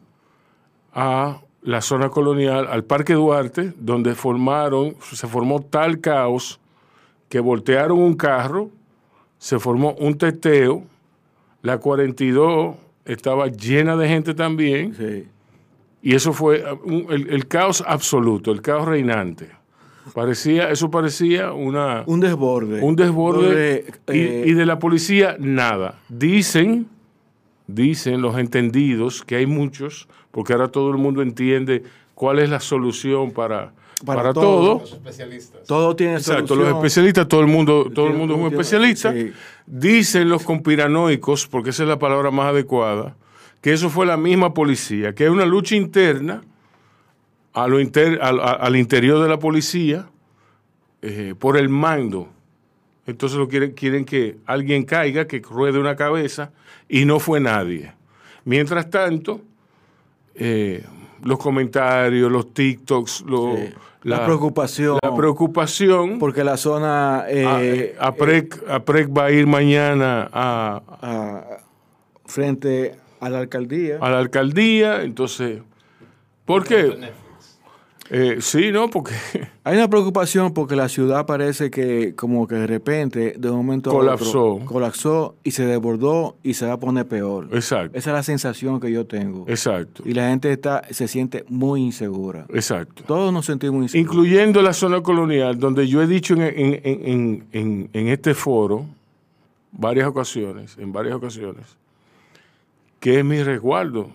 [0.95, 6.61] a la zona colonial, al Parque Duarte, donde formaron, se formó tal caos
[7.33, 8.69] que voltearon un carro,
[9.39, 10.85] se formó un teteo,
[11.63, 15.25] la 42 estaba llena de gente también, Sí.
[16.03, 19.49] y eso fue un- el, el caos absoluto, el caos reinante.
[20.13, 22.83] Parecía, eso parecía una, Un desborde.
[22.83, 26.01] un desborde y, eh, y de la policía nada.
[26.11, 26.87] Dicen,
[27.67, 31.83] dicen los entendidos, que hay muchos, porque ahora todo el mundo entiende
[32.15, 33.73] cuál es la solución para,
[34.05, 34.79] Para para, todo.
[34.79, 34.99] todo.
[35.67, 39.13] todo tiene Exacto, los especialistas, todo el mundo, todo el mundo es un especialista.
[39.13, 39.33] sí.
[39.67, 43.15] Dicen los conspiranoicos, porque esa es la palabra más adecuada,
[43.61, 46.43] que eso fue la misma policía, que es una lucha interna
[47.53, 50.09] a lo inter- a- al interior de la policía
[51.01, 52.29] eh, por el mando.
[53.07, 56.51] Entonces lo quieren, quieren que alguien caiga, que ruede una cabeza,
[56.89, 57.93] y no fue nadie.
[58.45, 59.41] Mientras tanto,
[60.35, 60.85] eh,
[61.25, 63.71] los comentarios, los TikToks, lo- Sí.
[64.05, 64.99] La preocupación.
[65.01, 66.19] La preocupación.
[66.19, 67.25] Porque la zona...
[67.29, 71.45] eh, a- APREC, APREC va a ir mañana a, a-
[72.27, 73.99] frente a la alcaldía.
[74.01, 75.61] a la alcaldía, entonces,
[76.45, 77.13] ¿por qué?
[78.15, 78.91] Eh, sí, ¿no?
[78.91, 79.15] Porque
[79.65, 83.91] Hay una preocupación porque la ciudad parece que como que de repente, de un momento
[83.91, 87.49] a otro, colapsó y se desbordó y se va a poner peor.
[87.53, 87.97] Exacto.
[87.97, 89.47] Esa es la sensación que yo tengo.
[89.49, 92.45] Exacto, Y la gente está, se siente muy insegura.
[92.51, 93.03] exacto.
[93.07, 94.13] Todos nos sentimos inseguros.
[94.15, 96.43] Incluyendo la zona colonial, donde yo he dicho en-
[96.85, 98.85] en- en- en este foro
[99.71, 101.65] varias ocasiones, en varias ocasiones,
[103.01, 104.11] que es mi resguardo.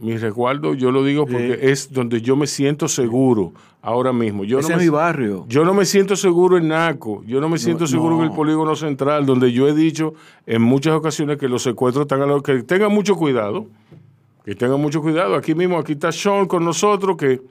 [0.00, 4.44] Mi resguardo, yo lo digo porque es donde yo me siento seguro ahora mismo.
[4.44, 5.44] Yo Ese no es me, mi barrio.
[5.48, 8.22] Yo no me siento seguro en Naco, yo no me siento seguro no.
[8.24, 10.14] en el polígono central, donde yo he dicho
[10.46, 13.66] en muchas ocasiones que los secuestros están a lo que tengan mucho cuidado,
[14.44, 15.34] que tengan mucho cuidado.
[15.34, 17.42] Aquí mismo, aquí está Sean con nosotros, que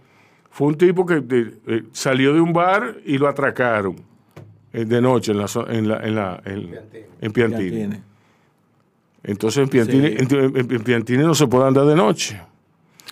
[0.49, 3.95] fue un tipo que de- eh, salió de un bar y lo atracaron
[4.73, 6.75] eh, de noche en la en la, en la en,
[7.21, 8.01] en Piantini.
[9.29, 10.15] Entonces en Piantini, Sí.
[10.35, 12.41] en, en- en Piantini no se puede andar de noche.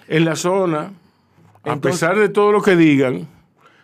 [0.08, 0.92] En la zona,
[1.64, 3.28] a pesar de todo lo que digan,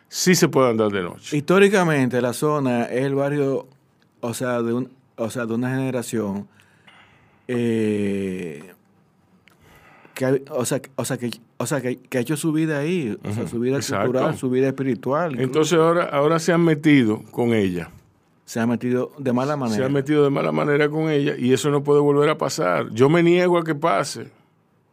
[0.08, 1.38] sí se puede andar de noche.
[1.38, 3.67] Históricamente la zona es el barrio,
[4.22, 6.48] o sea, de un, o sea, de una generación
[7.48, 8.63] eh,
[10.13, 12.52] que, ha- o sea, que- o sea, que, o sea, que, que ha hecho su
[12.52, 14.06] vida ahí, o sea, su vida Exacto.
[14.12, 15.32] cultural, su vida espiritual.
[15.34, 15.43] incluso.
[15.46, 17.89] Entonces ahora, ahora se han metido con ella.
[18.54, 19.78] Se ha metido de mala manera.
[19.78, 22.88] Se han metido de mala manera con ella y eso no puede volver a pasar.
[22.92, 24.30] Yo me niego a que pase.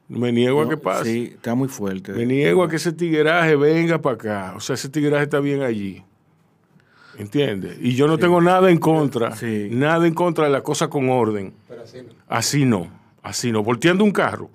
[0.09, 1.05] Me niego a que pase.
[1.05, 2.13] Sí, está muy fuerte.
[2.13, 4.55] Me niego a que ese tigueraje venga para acá.
[4.57, 6.03] O sea, ese tigueraje está bien allí.
[7.19, 7.77] ¿Entiendes?
[7.83, 9.37] Y yo no tengo nada en contra.
[9.37, 9.69] Sí.
[9.71, 11.53] Nada en contra de la cosa con orden.
[11.69, 12.15] Pero así no.
[12.29, 12.91] Así no.
[13.23, 13.63] Así no.
[13.63, 14.49] Volteando un carro.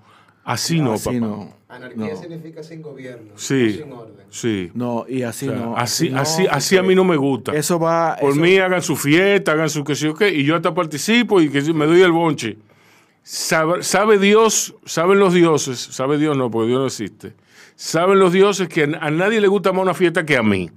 [0.44, 1.18] Así no, Así papá.
[1.20, 1.54] no.
[1.68, 2.16] Anarquía No.
[2.22, 3.64] significa sin gobierno, Sí.
[3.80, 4.26] no sin orden.
[4.30, 4.72] Sí.
[4.76, 5.76] No, y así O sea, no.
[5.78, 7.54] así, no, así, así a mí no me gusta.
[7.56, 8.16] Eso va.
[8.22, 10.74] Por eso- mí hagan su fiesta, hagan su que sé yo qué, y yo hasta
[10.76, 12.58] participo y que me doy el bonche.
[13.24, 17.34] Sabe, sabe Dios, saben los dioses, sabe Dios no, porque Dios no existe.
[17.76, 20.70] Saben los dioses que a, a nadie le gusta más una fiesta que a mí.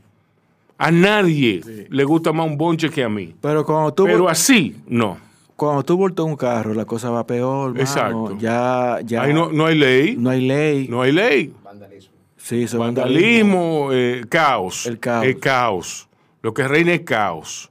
[0.79, 3.35] A nadie le gusta más un bonche que a mí.
[3.43, 5.19] Pero cuando tú, Pero así, no.
[5.59, 7.73] Cuando tú volteas un carro, la cosa va peor.
[7.73, 7.81] mano.
[7.81, 8.37] Exacto.
[8.39, 9.23] Ya, ya.
[9.23, 10.87] Ahí no, no hay ley, no hay ley.
[10.89, 11.53] no hay ley.
[11.65, 12.15] Vandalismo.
[12.37, 14.87] Sí, eso es Vandalismo, eh, caos.
[14.87, 15.27] El caos.
[15.27, 16.09] El caos.
[16.43, 17.71] Lo que reina es caos.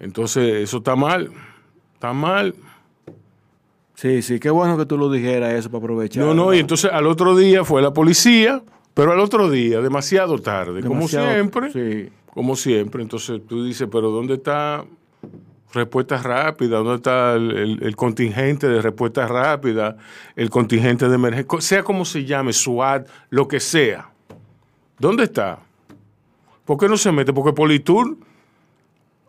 [0.00, 1.30] Entonces, eso está mal.
[1.94, 2.56] Está mal.
[3.94, 6.24] Sí, sí, qué bueno que tú lo dijeras eso para aprovechar.
[6.24, 8.64] No, no, y entonces al otro día fue la policía,
[8.94, 11.70] pero al otro día, demasiado tarde, como siempre.
[11.70, 12.10] Sí.
[12.34, 13.00] Como siempre.
[13.00, 14.84] Entonces tú dices, pero ¿dónde está
[15.76, 16.78] respuesta rápida?
[16.78, 19.96] ¿Dónde está el, el- el contingente de respuesta rápida?
[20.34, 24.10] El contingente de emergencia, sea como se llame, SWAT, lo que sea.
[24.98, 25.60] ¿Dónde está?
[26.64, 27.32] ¿Por qué no se mete?
[27.32, 28.16] Porque Politur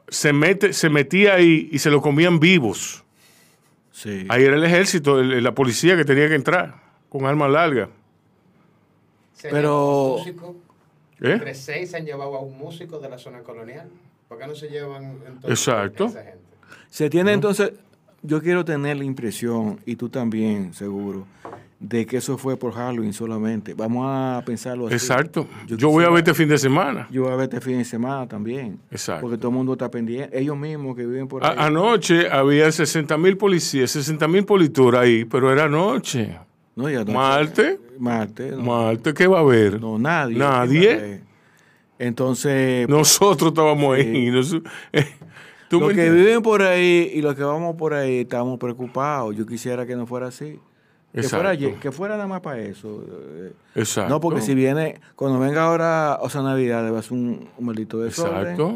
[0.08, 3.04] se, mete, se metía ahí y se lo comían vivos.
[3.92, 4.26] Sí.
[4.30, 6.76] Ahí era el ejército, el- la policía que tenía que entrar
[7.10, 7.90] con armas largas.
[9.42, 10.18] Pero-
[11.20, 11.32] ¿Eh?
[11.32, 13.88] entre seis se han llevado a un músico de la zona colonial.
[14.28, 16.06] ¿Por qué no se llevan entonces Exacto.
[16.06, 16.38] a esa gente?
[16.90, 17.72] Se tiene entonces,
[18.22, 21.26] yo quiero tener la impresión, y tú también, seguro,
[21.80, 23.74] de que eso fue por Halloween solamente.
[23.76, 24.96] Vamos a pensarlo así.
[24.96, 25.48] Exacto.
[25.68, 27.08] Yo Yo, voy a quisiera- ver este fin de semana.
[27.12, 28.80] Yo voy a ver este fin de semana también.
[28.90, 29.22] Exacto.
[29.22, 30.38] Porque todo el mundo está pendiente.
[30.40, 31.54] Ellos mismos que viven por ahí.
[31.56, 36.36] A- anoche había 60 mil policías, 60 mil polituras ahí, pero era anoche.
[36.76, 37.80] no, ya no- Marte.
[38.00, 38.52] Marte.
[38.52, 39.80] No, Marte, ¿qué va a haber?
[39.80, 40.38] no, nadie.
[40.40, 41.22] Nadie.
[42.00, 44.30] Entonces, Nosotros estábamos ahí.
[44.32, 44.54] nos-
[44.94, 45.08] eh,
[45.70, 49.36] ¿tú los que viven por ahí y los que vamos por ahí estamos preocupados.
[49.36, 50.60] Yo quisiera que no fuera así.
[51.14, 51.76] Que fuera, Exacto.
[51.76, 53.04] ye- que fuera nada más para eso.
[53.10, 54.10] eh, Exacto.
[54.14, 57.98] No, porque si viene, cuando venga ahora, o sea, Navidad, debe ser un, un maldito
[58.00, 58.42] desorden.
[58.52, 58.76] Exacto.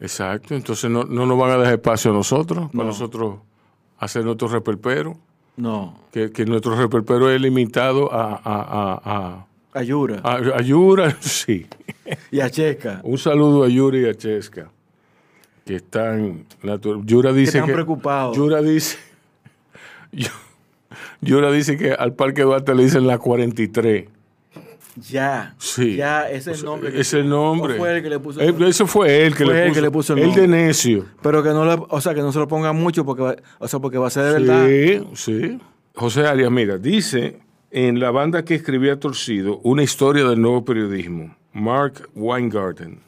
[0.00, 0.54] Exacto.
[0.54, 2.84] Entonces no, no nos van a dejar espacio a nosotros, para No.
[2.84, 3.36] nosotros
[3.98, 5.16] hacer nuestro reperpero.
[5.56, 9.46] No, Que, que nuestro reperpero es limitado a, a, a, a,
[9.78, 10.20] Ayura.
[10.22, 11.66] a, a Yura, sí.
[12.30, 13.00] Y a Checa.
[13.04, 14.70] Un saludo a Yura y a Chesca,
[15.64, 16.44] que están...
[17.04, 18.36] Yura dice están preocupados.
[18.36, 18.96] Yura dice...
[20.12, 20.28] Yu-
[21.20, 24.04] Yura dice que al Parque Duarte le dicen la 43.
[25.10, 25.54] Ya.
[25.58, 25.96] Sí.
[25.96, 26.92] Ya, ese es el nombre.
[26.92, 27.74] que- Es el nombre.
[27.74, 28.40] ¿O fue el que le puso.
[28.40, 30.42] Eh, Eso fue él que, Fue le, él puso, que le puso el el nombre.
[30.42, 31.04] de necio.
[31.22, 33.68] Pero que no lo, o sea, que no se lo ponga mucho porque va, o
[33.68, 34.66] sea, porque va a ser de verdad.
[34.66, 35.58] Sí, sí.
[35.94, 37.38] José Arias, mira, dice
[37.70, 43.00] en la banda que escribía Torcido una historia del nuevo periodismo, Mark Weingarten,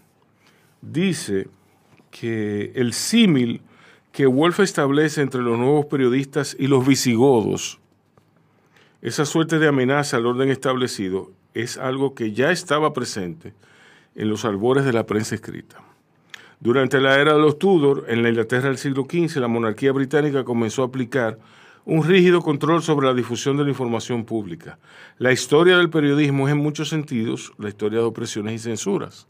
[0.82, 1.48] dice
[2.10, 3.62] que el símil
[4.12, 7.78] que Wolf establece entre los nuevos periodistas y los visigodos
[9.00, 13.54] esa suerte de amenaza al orden establecido es algo que ya estaba presente
[14.16, 15.80] en los albores de la prensa escrita.
[16.58, 20.42] Durante la era de los Tudor, en la Inglaterra del siglo XV, la monarquía británica
[20.42, 21.38] comenzó a aplicar
[21.84, 24.78] un rígido control sobre la difusión de la información pública.
[25.18, 29.26] La historia del periodismo es en muchos sentidos la historia de opresiones y censuras.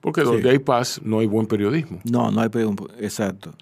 [0.00, 2.00] Porque donde hay paz no hay buen periodismo.
[2.04, 2.88] No, no hay periodismo.
[2.98, 3.54] Exacto.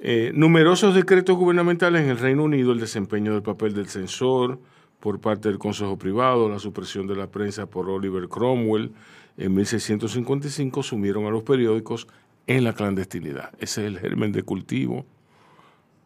[0.00, 4.58] Eh, numerosos decretos gubernamentales en el Reino Unido, el desempeño del papel del censor
[4.98, 8.92] por parte del Consejo Privado, la supresión de la prensa por Oliver Cromwell
[9.36, 12.08] en 1655 sumieron a los periódicos
[12.46, 13.50] en la clandestinidad.
[13.58, 15.06] Ese es el germen de cultivo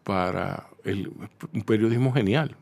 [0.05, 1.13] para el,
[1.53, 2.57] un periodismo genial.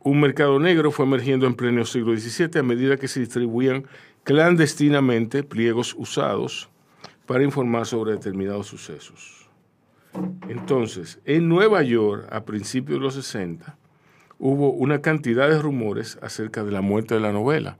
[0.00, 3.86] Un mercado negro fue emergiendo en pleno siglo XVII a medida que se distribuían
[4.22, 6.68] clandestinamente pliegos usados
[7.26, 9.48] para informar sobre determinados sucesos.
[10.48, 13.76] Entonces, en Nueva York, a principios de los 60,
[14.38, 17.78] hubo una cantidad de rumores acerca de la muerte de la novela.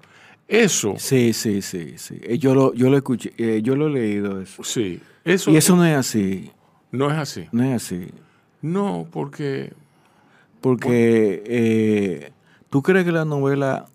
[0.49, 0.95] Eso.
[0.99, 2.19] Sí, sí, sí, sí.
[2.23, 4.63] Eh, Yo lo, yo lo escuché, eh, yo lo he leído eso.
[4.65, 5.01] Sí.
[5.25, 6.51] Eso, Y eso no es así,
[6.95, 7.45] no es así.
[7.53, 8.09] no es así.
[8.63, 9.73] No, porque
[10.61, 12.33] Porque eh,
[12.71, 13.87] tú crees que la novela,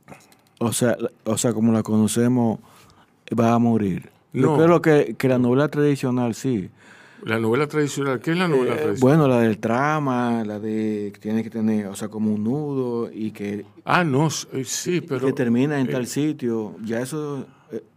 [0.60, 2.60] o sea, o sea, como la conocemos,
[3.38, 4.10] va a morir.
[4.34, 4.58] No.
[4.58, 6.70] Yo creo que, que la novela tradicional sí.
[7.24, 9.00] la novela tradicional, ¿qué es la novela Eh, tradicional?
[9.02, 13.10] bueno, la del trama, la de que tiene que tener, o sea, como un nudo
[13.12, 15.26] y que, Ah, no, eh, sí, pero...
[15.26, 16.76] que termina en eh, tal sitio.
[16.84, 17.48] Ya eso,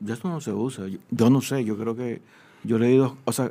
[0.01, 0.89] ya eso no se usa.
[0.89, 2.23] Yo, yo no sé, yo creo que
[2.65, 3.51] yo he leído, o sea,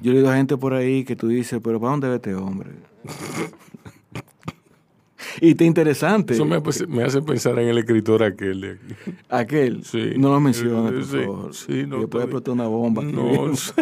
[0.00, 2.34] yo he leído a gente por ahí que tú dices, pero ¿para dónde va este
[2.34, 2.70] hombre?
[5.40, 6.34] y está interesante.
[6.34, 8.94] Eso me, hace- me hace pensar en el escritor aquel de aquí.
[9.28, 10.12] Aquel, Sí.
[10.16, 11.54] no lo menciona, Eh, por sí, favor.
[11.54, 13.02] sí, no, está explotar una bomba.
[13.02, 13.72] No, sí.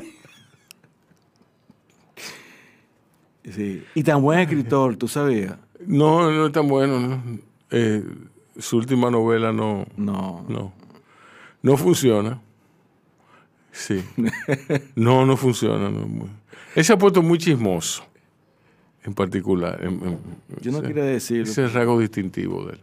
[3.50, 3.85] Sí.
[3.94, 5.57] Y tan buen escritor, ¿tú sabías?
[5.87, 6.98] no, no es tan bueno.
[6.98, 7.22] ¿no?
[7.70, 8.03] Eh,
[8.59, 10.44] su última novela no, No.
[10.48, 10.72] no,
[11.62, 12.40] no funciona.
[13.76, 14.02] Sí.
[14.94, 15.90] No, no funciona.
[15.90, 16.28] no, muy-
[16.76, 18.04] Él se ha puesto muy chismoso,
[19.04, 19.78] en particular.
[19.82, 20.18] en- en-
[20.62, 21.42] Yo no ese- quería decirlo.
[21.44, 22.80] Ese es el rasgo distintivo de él.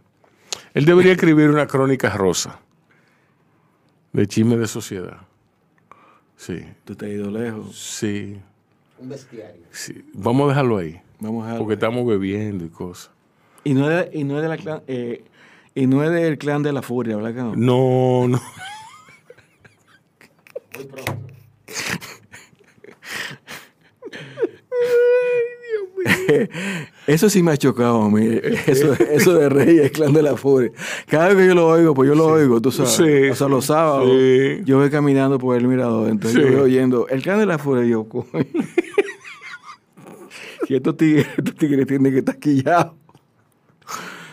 [0.74, 2.58] Él debería escribir una crónica rosa
[4.12, 5.18] de chisme de sociedad.
[6.36, 7.74] Sí, Tú te has ido lejos.
[7.78, 8.36] sí,
[8.98, 9.62] Un bestiario.
[9.70, 10.04] sí.
[10.12, 13.10] Vamos a dejarlo ahí, Vamos a porque estamos bebiendo y cosas.
[13.64, 15.24] y no es de, y no es de la clan, eh,
[15.74, 17.56] y no es del clan de la furia, ¿verdad que no?
[17.56, 18.40] No, no.
[20.74, 21.12] Muy pronto.
[27.06, 28.26] Eso sí me ha chocado a mí.
[28.66, 30.70] Eso, eso de Reyes, clan de la furia.
[31.06, 32.92] Cada vez que yo lo oigo, pues yo lo oigo, tú sabes.
[32.92, 34.60] Sí, o sea, los sábados, sí.
[34.64, 37.84] yo voy caminando por el mirador, entonces yo voy oyendo el clan de la furia
[37.84, 38.28] y yo, coño.
[40.64, 42.92] Si estos tigres, estos tigres tienen que estar quillados.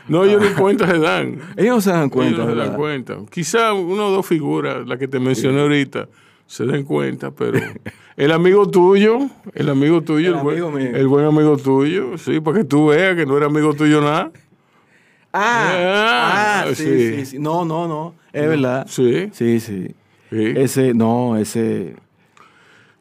[0.08, 1.42] No, ellos ni cuenta se dan.
[1.58, 3.18] Ellos no se dan Ellos cuenta, no se dan cuenta.
[3.32, 6.08] Quizá una o dos figuras, la que te mencioné ahorita,
[6.50, 7.60] se den cuenta, pero
[8.18, 9.20] el amigo tuyo,
[9.54, 10.96] el amigo tuyo, El el, buen, amigo mío.
[10.96, 14.32] el buen amigo tuyo, sí, para que tú veas que no era amigo tuyo nada.
[15.32, 17.16] Ah, Ah, ah, sí, sí.
[17.18, 17.40] sí, sí.
[17.40, 18.16] No, no, no.
[18.34, 18.88] Es verdad.
[18.90, 19.30] Sí.
[19.32, 19.94] Sí, sí.
[20.32, 21.96] Ese, no, ese.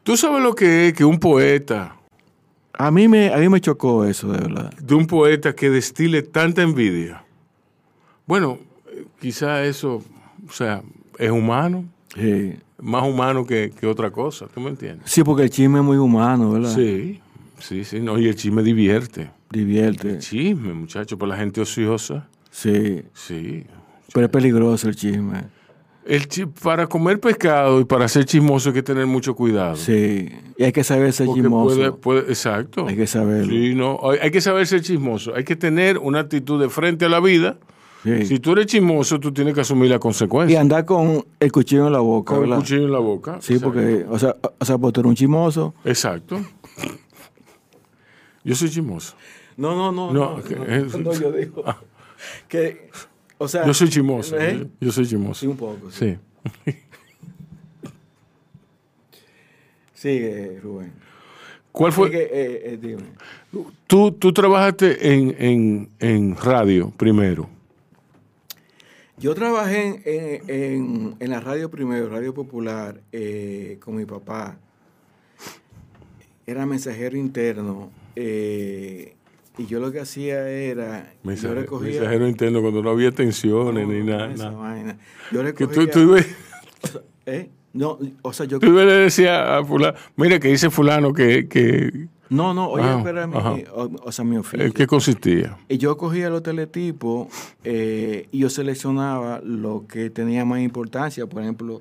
[0.02, 1.96] Tú sabes lo que es que un poeta,
[2.74, 4.72] A mí me, a mí me chocó eso, de verdad.
[4.78, 7.24] de un poeta que destile tanta envidia.
[8.26, 8.58] Bueno,
[9.20, 10.02] quizá eso,
[10.46, 10.82] o sea,
[11.18, 12.54] es humano, Sí.
[12.80, 15.10] Más humano que, que otra cosa, ¿tú me entiendes?
[15.10, 16.74] Sí, porque el chisme es muy humano, ¿verdad?
[16.74, 17.20] Sí,
[17.58, 19.30] sí, sí, no, y el chisme divierte.
[19.50, 20.18] Divierte.
[20.18, 23.02] Chisme, muchacho, para la gente ociosa, Sí.
[23.14, 23.64] sí.
[24.12, 25.44] Pero es peligroso el chisme.
[26.06, 29.76] El chi- para comer pescado y para ser chismoso hay que tener mucho cuidado.
[29.76, 30.30] Sí.
[30.56, 31.76] Y hay que saber ser Porque chismoso.
[31.76, 32.86] puede, puede- exacto.
[32.88, 33.50] Hay que saberlo.
[33.52, 35.34] Sí, no, hay hay que saber ser chismoso.
[35.34, 37.58] Hay que tener una actitud de frente a la vida.
[38.04, 38.26] Sí.
[38.26, 40.60] Si tú eres chismoso, tú tienes que asumir la Y consecuencia.
[40.60, 43.38] andar con el cuchillo en la boca, Con el cuchillo en la boca.
[43.40, 43.74] Sí, Exacto.
[43.74, 45.74] porque, o sea, o sea, porque tú eres un chismoso.
[45.84, 46.40] Exacto.
[48.44, 49.14] Yo soy chismoso.
[49.56, 50.12] No, no, no.
[50.12, 51.64] No, No, yo digo.
[52.46, 52.88] Que,
[53.36, 53.66] o sea.
[53.66, 54.38] Yo soy chismoso.
[54.38, 54.66] ¿Eh?
[54.80, 55.40] Yo soy chismoso.
[55.40, 55.90] Sí, un poco.
[55.90, 56.16] Sí.
[56.64, 56.76] Sí.
[59.94, 60.92] Sigue, Rubén.
[61.72, 62.08] ¿Cuál fue?
[62.08, 63.02] Sigue, eh, eh, dime.
[63.86, 67.48] Tú, tú trabajaste en, en, en radio primero.
[69.20, 70.00] Yo trabajé
[70.46, 74.56] en, en- la radio primero, Radio Popular, eh, con mi papá.
[76.46, 77.90] Era mensajero interno.
[78.16, 79.14] eh,
[79.58, 81.12] y yo lo que hacía era.
[81.24, 81.90] yo Mensaje- recogía.
[82.00, 84.32] mensajero interno cuando no había tensiones ni nada.
[84.32, 84.56] esa nada.
[84.56, 84.98] vaina.
[85.32, 85.90] Yo recogía.
[85.90, 86.16] tú, tú,
[87.26, 87.50] ¿eh?
[87.72, 88.60] No, o sea, yo.
[88.60, 92.96] tú le decías a fulano, mira que dice fulano que, que, No, no, oye, Ah,
[92.98, 93.54] espera, mi- ajá.
[93.74, 94.66] o, o sea, mi oficio.
[94.66, 95.56] ¿En qué consistía?
[95.68, 97.28] Yo cogía los teletipos
[97.64, 101.26] eh, y yo seleccionaba lo que tenía más importancia.
[101.26, 101.80] Por ejemplo,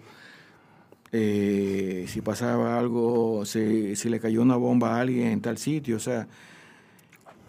[1.11, 5.97] eh, si pasaba algo, si, si le cayó una bomba a alguien en tal sitio,
[5.97, 6.27] o sea.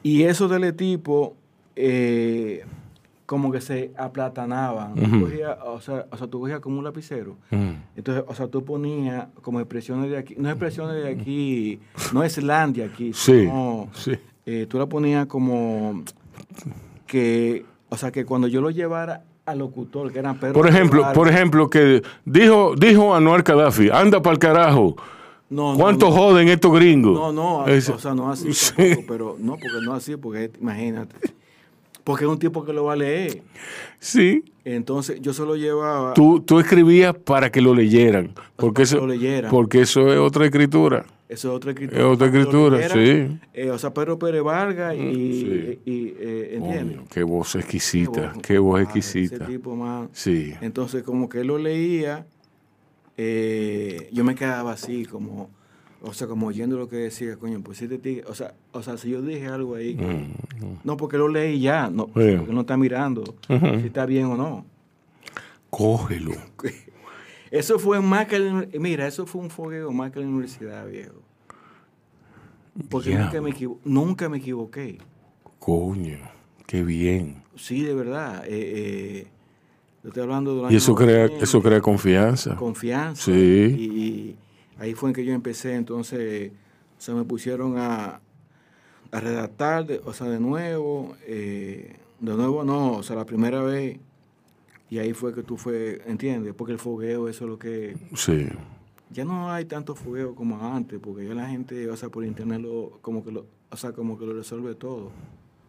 [0.03, 1.31] Y esos teletipos
[1.77, 2.65] eh,
[3.29, 4.95] como que se aplatanaban.
[5.67, 7.37] O, sea, o sea, tú cogías como un lapicero.
[7.95, 11.79] Entonces, o sea, tú ponías como expresiones de aquí, no expresiones de aquí,
[12.15, 14.13] no es land de aquí, Sí, sino, sí.
[14.47, 16.03] eh, tú la ponías como
[17.07, 21.05] que, o sea, que cuando yo lo llevara al locutor, que eran Pedro Por ejemplo,
[21.15, 24.97] por ejemplo, que dijo, dijo Anuar Gaddafi, anda para el carajo.
[25.51, 27.15] no, ¿Cuánto no, joden estos gringos?
[27.15, 28.75] No, no, Ese- o sea, no así Sí.
[28.77, 31.15] tampoco, pero no, porque no así, porque imagínate,
[32.09, 33.43] porque es un tipo que lo va a leer.
[33.99, 34.43] Sí.
[34.65, 36.15] Entonces, yo se lo llevaba.
[36.15, 38.33] Tú, tú escribías para que lo leyeran.
[38.57, 39.51] Porque que eso, lo leyeran.
[39.51, 41.05] porque eso es otra escritura.
[41.29, 42.01] Eso es otra escritura.
[42.01, 43.49] Es otra escritura, leyeran, sí.
[43.53, 45.81] eh, o sea, Pedro Pérez Vargas y, sí.
[45.85, 49.35] y, y, eh, qué voz exquisita, Qué voz ah, exquisita.
[49.35, 50.09] Ese tipo más.
[50.13, 50.55] Sí.
[50.63, 52.25] Entonces, como que él lo leía,
[53.19, 55.51] eh, yo me quedaba así, como,
[56.03, 58.97] o sea, como oyendo lo que decía, coño, pues este tigre, o sea, o sea,
[58.97, 60.27] si yo dije algo ahí, que-
[60.85, 62.37] no, porque lo leí ya, no, Sí.
[62.39, 64.65] porque no está mirando si está bien o no.
[65.71, 66.33] Cógelo.
[67.51, 71.15] Eso fue más que, la mira, eso fue un fogueo más que la universidad, viejo.
[72.91, 74.99] Porque nunca, me nunca me equivoqué.
[75.59, 76.19] Coño,
[76.67, 77.43] qué bien.
[77.57, 78.45] Sí, de verdad.
[78.47, 79.27] Eh, eh,
[80.03, 82.55] yo estoy hablando de Y eso crea, 80, eso crea confianza.
[82.57, 83.23] confianza.
[83.25, 83.33] Sí.
[83.33, 84.37] Y, y
[84.79, 86.53] ahí fue en que yo empecé, entonces,
[86.99, 88.21] o sea, me pusieron a,
[89.11, 93.63] a redactar, de- o sea, de nuevo, eh, de nuevo no, o sea, la primera
[93.63, 93.99] vez,
[94.91, 96.55] y ahí fue que tú fue, ¿entiendes?
[96.55, 98.47] Porque el fogueo, eso es lo que, Sí.
[99.11, 102.61] ya no hay tanto fogueo como antes, porque ya la gente, o sea, por internet
[102.61, 105.11] lo, como que lo, o sea, como que lo resuelve todo.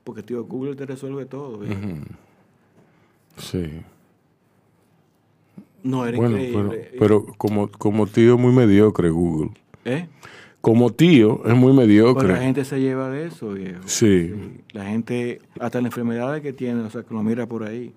[0.06, 1.64] Porque, tío, Google te resuelve todo.
[1.66, 1.78] ¿eh?
[3.38, 3.82] Sí.
[5.84, 6.92] No, era Bueno, pero, increíble.
[7.00, 9.52] pero como, como tío es muy mediocre Google.
[9.86, 10.08] ¿Eh?
[10.62, 12.28] Como tío es muy Pero mediocre.
[12.28, 13.80] la gente se lleva de eso, viejo.
[13.86, 14.34] Sí.
[14.74, 17.94] La gente, hasta las enfermedades que tienen, o sea, que lo mira por ahí.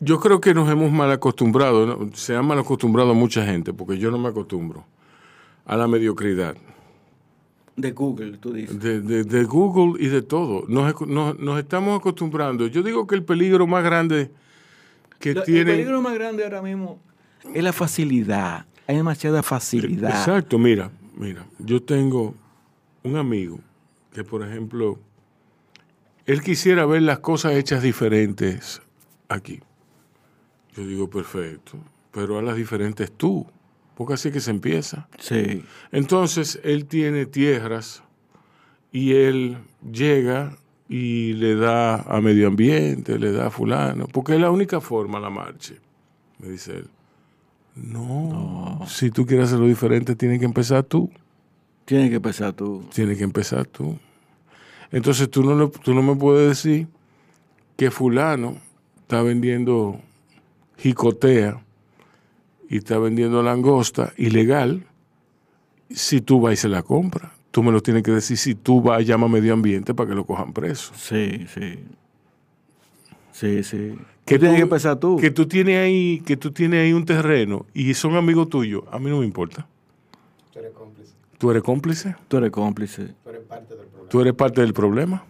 [0.00, 2.10] Yo creo que nos hemos mal acostumbrado, ¿no?
[2.12, 4.84] se ha mal acostumbrado mucha gente, porque yo no me acostumbro
[5.64, 6.56] a la mediocridad
[7.76, 8.78] De Google, tú dices.
[8.80, 10.64] de, de- de Google y de todo.
[10.68, 12.66] Nos- nos estamos acostumbrando.
[12.66, 14.30] Yo digo que el peligro más grande
[15.22, 15.30] que.
[15.30, 17.00] El peligro más grande ahora mismo
[17.54, 18.66] es la facilidad.
[18.86, 20.10] Hay demasiada facilidad.
[20.10, 22.34] Exacto, mira, mira, yo tengo
[23.04, 23.60] un amigo
[24.12, 24.98] que, por ejemplo,
[26.26, 28.82] él quisiera ver las cosas hechas diferentes
[29.28, 29.60] aquí.
[30.76, 31.78] Yo digo, perfecto,
[32.10, 33.46] pero hazlas diferentes tú,
[33.94, 35.08] porque así es que se empieza.
[35.18, 35.64] Sí.
[35.92, 38.02] Entonces, él tiene tierras
[38.90, 39.58] y él
[39.90, 40.56] llega
[40.92, 45.18] y le da a medio ambiente, le da a fulano, porque es la única forma
[45.18, 45.78] la marche,
[46.38, 46.90] me dice él.
[47.74, 51.10] No, si tú quieres hacerlo diferente, tienes que empezar tú.
[51.86, 52.84] Tienes que empezar tú.
[52.92, 53.98] Tienes que empezar tú.
[54.90, 56.86] Entonces tú no, tú no me puedes decir
[57.78, 58.58] que fulano
[59.00, 59.98] está vendiendo
[60.76, 61.64] jicotea
[62.68, 64.84] y está vendiendo langosta ilegal
[65.88, 67.32] si tú vas y se la compras.
[67.52, 70.08] Tú me lo tienes que decir si tú vas y llama a medio ambiente para
[70.08, 70.92] que lo cojan preso.
[70.96, 71.78] Sí, sí.
[73.30, 73.94] Sí, sí.
[74.24, 75.16] Que tienes tú- que empezar tú.
[75.18, 78.98] Que tú tienes ahí, que tú tienes ahí un terreno y son amigos tuyos, a
[78.98, 79.66] mí no me importa.
[80.52, 81.12] Tú eres cómplice.
[81.38, 82.16] Tú eres cómplice.
[82.28, 83.14] Tú eres cómplice.
[83.22, 84.08] Tú eres parte del problema.
[84.08, 85.24] Tú eres parte del problema.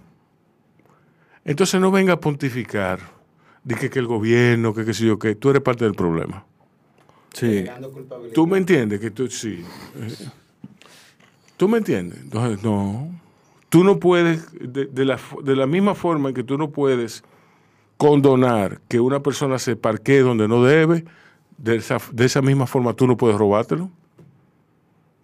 [1.45, 3.01] Entonces no venga a pontificar
[3.65, 6.45] de que, que el gobierno, que qué sé yo, que tú eres parte del problema.
[7.33, 7.65] Sí.
[8.35, 9.65] Tú me entiendes que tú sí.
[11.63, 12.19] Tú me entiendes.
[12.21, 13.09] Entonces, no.
[13.69, 17.23] Tú no puedes, de, de la, de la misma forma en que tú no puedes
[17.97, 21.05] condonar que una persona se parquee donde no debe,
[21.59, 23.91] de esa, de esa misma forma tú no puedes robártelo.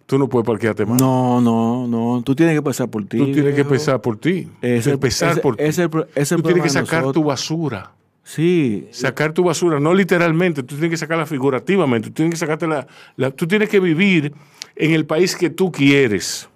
[0.05, 1.01] Tú no puedes parquearte más.
[1.01, 2.21] No, no, no.
[2.23, 3.17] Tú tienes que pasar por ti.
[3.17, 4.47] Tú tienes que empezar por ti.
[4.61, 5.63] Es el- empezar ese- por ti.
[5.65, 7.91] ese ese tú tienes que sacar tu basura.
[8.23, 8.87] Sí.
[8.91, 12.07] Sacar tu basura, no literalmente, tú tienes que sacarla figurativamente.
[12.07, 12.87] Tú tienes que sacarte la,
[13.17, 14.33] la- Tú tienes que vivir
[14.79, 16.49] en el país que tú quieres.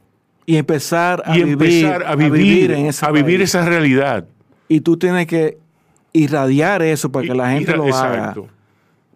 [0.48, 1.52] Y empezar a y vivir,
[1.86, 3.50] empezar a vivir, en ese a vivir país.
[3.50, 4.26] esa realidad.
[4.68, 5.58] Y tú tienes que
[6.14, 8.36] irradiar eso para que Y- la gente lo haga.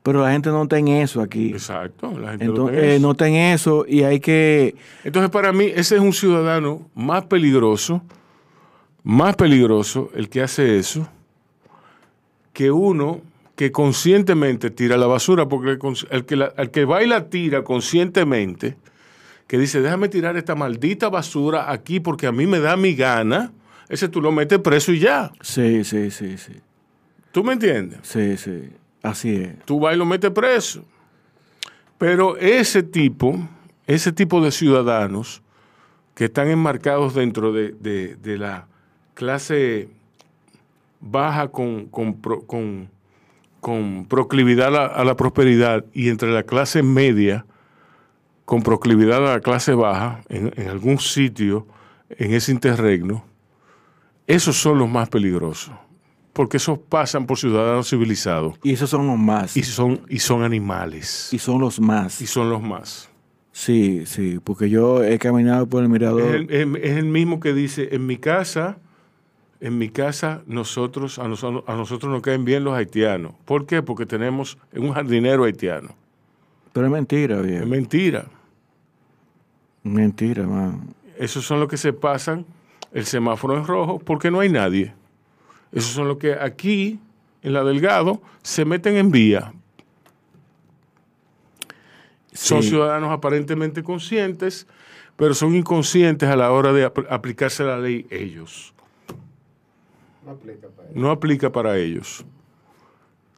[0.04, 1.50] Pero la gente no está en eso aquí.
[1.50, 2.18] Exacto.
[2.18, 3.02] La gente no Entonces, tiene eh, eso.
[3.06, 4.76] no está en eso y hay que...
[5.04, 8.02] Entonces, para mí, ese es un ciudadano más peligroso,
[9.04, 11.10] más peligroso el que hace eso,
[12.54, 13.20] que uno
[13.58, 15.78] que conscientemente tira la basura, porque
[16.12, 18.78] el, que, la- el que va y la tira conscientemente,
[19.48, 23.52] que dice, déjame tirar esta maldita basura aquí porque a mí me da mi gana,
[23.90, 25.32] ese tú lo metes preso y ya.
[25.42, 26.54] Sí, sí, sí, sí.
[27.32, 28.00] ¿Tú me entiendes?
[28.04, 28.70] Sí, sí.
[29.04, 29.60] Así es.
[29.66, 30.84] Tú vas y lo metes preso.
[31.98, 33.38] Pero ese tipo,
[33.86, 35.42] ese tipo de ciudadanos
[36.14, 38.68] que están enmarcados dentro de, de- de la
[39.14, 39.88] clase
[41.00, 42.90] baja con, con con-
[43.62, 47.46] con proclividad a la, a la prosperidad y entre la clase media
[48.48, 51.68] con proclividad a la clase baja en, en algún sitio
[52.10, 53.26] en ese interregno,
[54.26, 55.74] esos son los más peligrosos,
[56.32, 59.58] porque esos pasan por ciudadanos civilizados Y esos son los más.
[59.58, 61.28] y son, y son animales.
[61.34, 62.22] Y son los más.
[62.22, 63.10] Y son los más.
[63.52, 66.22] Sí, sí, porque yo he caminado por el Es mirador.
[66.36, 68.78] el, es- es el mismo que dice, en mi casa,
[69.60, 73.34] en mi casa nosotros, a nosotros, a nosotros nos caen bien los haitianos.
[73.44, 73.82] ¿Por qué?
[73.82, 75.90] Porque tenemos un jardinero haitiano.
[76.72, 77.66] Pero es mentira, Es viejo.
[77.66, 78.26] mentira.
[79.94, 80.94] Mentira, man.
[81.18, 82.46] Esos son los que se pasan
[82.94, 84.94] el semáforo en rojo porque no hay nadie.
[85.72, 87.00] Esos son los que aquí,
[87.44, 89.54] en la Delgado, se meten en vía.
[92.34, 92.70] Son Sí.
[92.70, 94.68] ciudadanos aparentemente conscientes,
[95.16, 98.74] pero son inconscientes a la hora de apl- aplicarse la ley ellos.
[100.26, 102.26] No aplica para No aplica para ellos.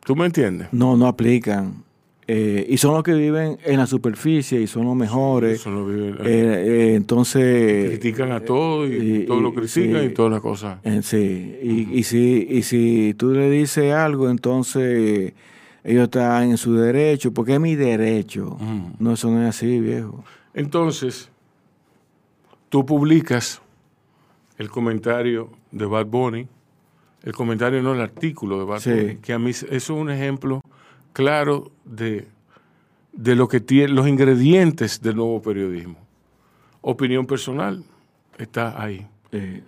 [0.06, 0.68] ¿Tú me entiendes?
[0.74, 1.84] No, no aplican.
[2.32, 5.62] Eh, y son los que viven en la superficie y son los mejores.
[5.62, 7.90] Eso no vive- Eh, eh, entonces.
[7.90, 10.08] critican a todo y, y- todo lo critican sí.
[10.08, 10.78] y todas las cosas.
[10.84, 15.34] Eh, sí, y, y, si, y si tú le dices algo, entonces
[15.84, 18.60] ellos están en su derecho, porque es mi derecho.
[19.00, 20.24] No, eso no es así, viejo.
[20.54, 21.32] Entonces,
[22.70, 23.60] tú publicas
[24.60, 26.48] el comentario de Bad Bunny,
[27.24, 28.92] el comentario no el artículo de Bad Sí.
[28.92, 30.62] Bunny, que a mí eso es un ejemplo
[31.20, 32.28] claro de,
[33.14, 35.98] de lo que tiene los ingredientes del nuevo periodismo.
[36.82, 37.84] Opinión personal
[38.38, 39.06] está ahí.
[39.32, 39.62] Eh,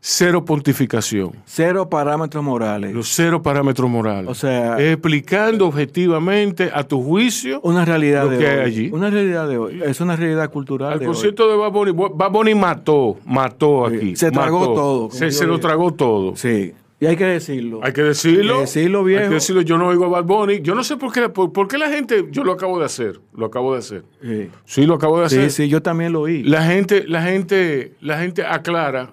[0.00, 1.32] Cero pontificación.
[1.44, 2.94] cero parámetros morales.
[2.94, 4.30] Los cero parámetros morales.
[4.30, 8.50] O sea- explicando objetivamente a tu juicio una realidad lo de que hoy.
[8.50, 8.90] hay allí.
[8.92, 9.82] Una realidad de hoy.
[9.84, 10.92] Es una realidad cultural.
[10.94, 11.12] Al de hoy.
[11.12, 14.14] concierto de Bad Bunny mató, mató aquí.
[14.14, 16.36] se tragó todo, Se, lo tragó todo.
[16.36, 17.80] Sí, y hay que decirlo.
[17.82, 18.52] Hay que decirlo.
[18.54, 19.22] Hay que decirlo, viejo.
[19.22, 19.62] Hay que decirlo.
[19.62, 20.60] Yo no oigo a Bad Bunny.
[20.62, 22.26] Yo no sé por qué, por, por qué la gente.
[22.30, 23.20] Yo lo acabo de hacer.
[23.36, 24.02] Lo acabo de hacer.
[24.22, 24.50] Sí.
[24.64, 25.50] Sí, lo acabo de hacer.
[25.50, 26.42] sí, sí, yo también lo oí.
[26.42, 29.12] La gente, la gente, la gente aclara.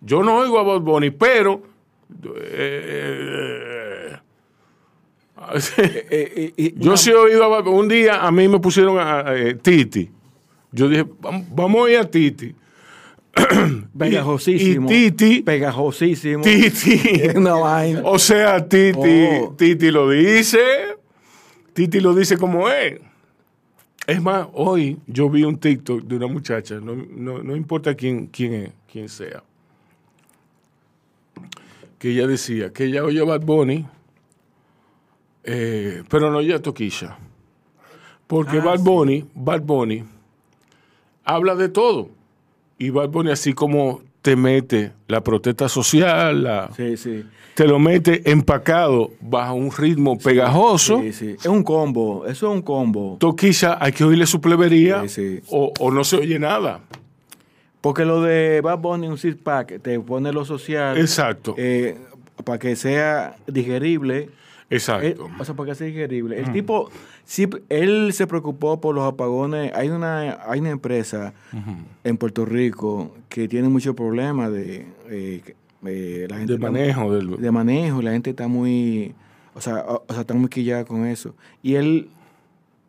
[0.00, 1.62] Yo no oigo a Bad Bunny, pero.
[2.36, 4.16] eh,
[5.78, 7.78] Eh, eh, Yo sí he oído a Bad Bunny.
[7.78, 10.10] Un día a mí me pusieron a, a- eh, Titi.
[10.72, 12.54] Yo dije, "Vam- vamos a ir a Titi.
[13.98, 14.90] Pegajosísimo.
[14.90, 16.42] Y Titi, Pegajosísimo.
[16.42, 17.00] Titi.
[17.22, 18.00] Es una vaina.
[18.04, 18.98] O sea, Titi,
[19.42, 19.54] Oh.
[19.56, 20.58] Titi lo dice.
[21.72, 23.00] Titi lo dice como es.
[24.06, 28.26] Es más, hoy yo vi un TikTok de una muchacha, no, no- no importa quién,
[28.28, 29.42] quién, es- quién sea,
[31.98, 33.84] que ella decía que ella oye a Bad Bunny,
[35.44, 37.18] eh, pero no oye a Toquilla.
[38.28, 38.82] Porque Ah, Bad sí.
[38.84, 40.04] Bunny, Bad Bunny
[41.24, 42.10] habla de todo.
[42.78, 47.24] Y Bad Bunny así como te mete la protesta social, la, Sí, sí.
[47.54, 51.00] te lo mete empacado bajo un ritmo pegajoso.
[51.00, 51.36] Sí, sí.
[51.38, 52.26] Es un combo.
[52.26, 53.16] Eso es un combo.
[53.20, 55.04] Toquilla, hay que oírle su plebería
[55.48, 56.80] o no se oye nada.
[57.80, 60.98] Porque lo de Bad Bunny, un six pack, te pone lo social.
[60.98, 61.96] Exacto, eh,
[62.44, 64.28] para que sea digerible.
[64.68, 65.28] Eh, exacto.
[65.38, 66.40] o sea, para que sea digerible.
[66.40, 66.90] El tipo,
[67.24, 69.72] sí, él se preocupó por los apagones.
[69.74, 71.34] Hay una, hay una empresa
[72.02, 75.42] en Puerto Rico que tiene muchos problemas de, eh,
[75.84, 77.36] eh, la gente de manejo del...
[77.36, 78.02] de manejo.
[78.02, 79.14] La gente está muy,
[79.54, 81.34] o sea, o, o sea, está muy quillada con eso.
[81.62, 82.08] Y él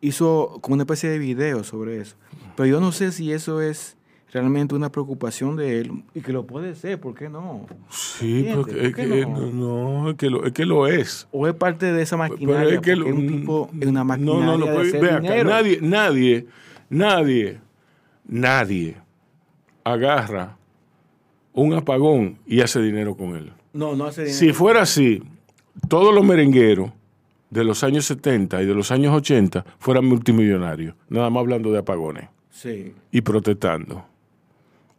[0.00, 2.16] hizo como una especie de video sobre eso.
[2.56, 3.97] Pero yo no sé si eso es
[4.32, 7.66] realmente una preocupación de él y que lo puede ser, ¿por qué no?
[7.90, 8.56] sí, ¿entiendes?
[8.56, 9.46] porque ¿Por es que, no?
[10.04, 11.26] no, es que lo, es que lo es.
[11.32, 13.86] O es parte de esa Pero maquinaria, es que porque lo- es un tipo, es
[13.86, 15.48] una maquinaria No, no, no, de pues, hacer ve acá, dinero.
[15.50, 16.46] nadie, nadie,
[16.90, 17.58] nadie,
[18.26, 18.96] nadie
[19.84, 20.56] agarra
[21.52, 23.52] un apagón y hace dinero con él.
[23.72, 24.38] No, no hace dinero.
[24.38, 25.22] Si fuera así,
[25.88, 26.90] todos los merengueros
[27.50, 31.78] de los años 70 y de los años 80 fueran multimillonarios, nada más hablando de
[31.78, 32.92] apagones Sí.
[33.10, 34.04] y protestando.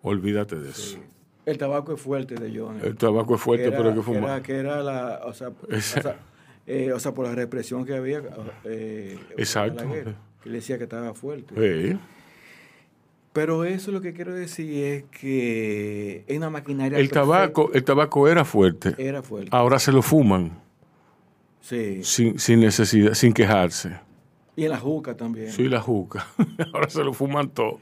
[0.01, 0.97] Olvídate de eso.
[1.45, 2.79] El tabaco es fuerte de Johnny.
[2.83, 4.23] El tabaco es fuerte, era- pero hay que fumar.
[4.23, 6.19] era, que era la, o sea, o Esa- sea,
[6.67, 8.21] eh, o sea, por la represión que había.
[8.65, 9.81] eh, Exacto.
[9.81, 11.55] a la guerra, que le decía que estaba fuerte.
[11.91, 11.97] Sí.
[13.33, 16.97] Pero eso lo que quiero decir es que es una maquinaria.
[16.97, 18.95] El tabaco, el tabaco era fuerte.
[18.97, 19.49] Era fuerte.
[19.51, 20.59] Ahora se lo fuman
[21.61, 22.03] Sí.
[22.03, 23.99] sin, sin necesidad, sin quejarse.
[24.55, 25.51] Y en la juca también.
[25.51, 26.25] Sí, la juca.
[26.73, 27.79] Ahora se lo fuman todo.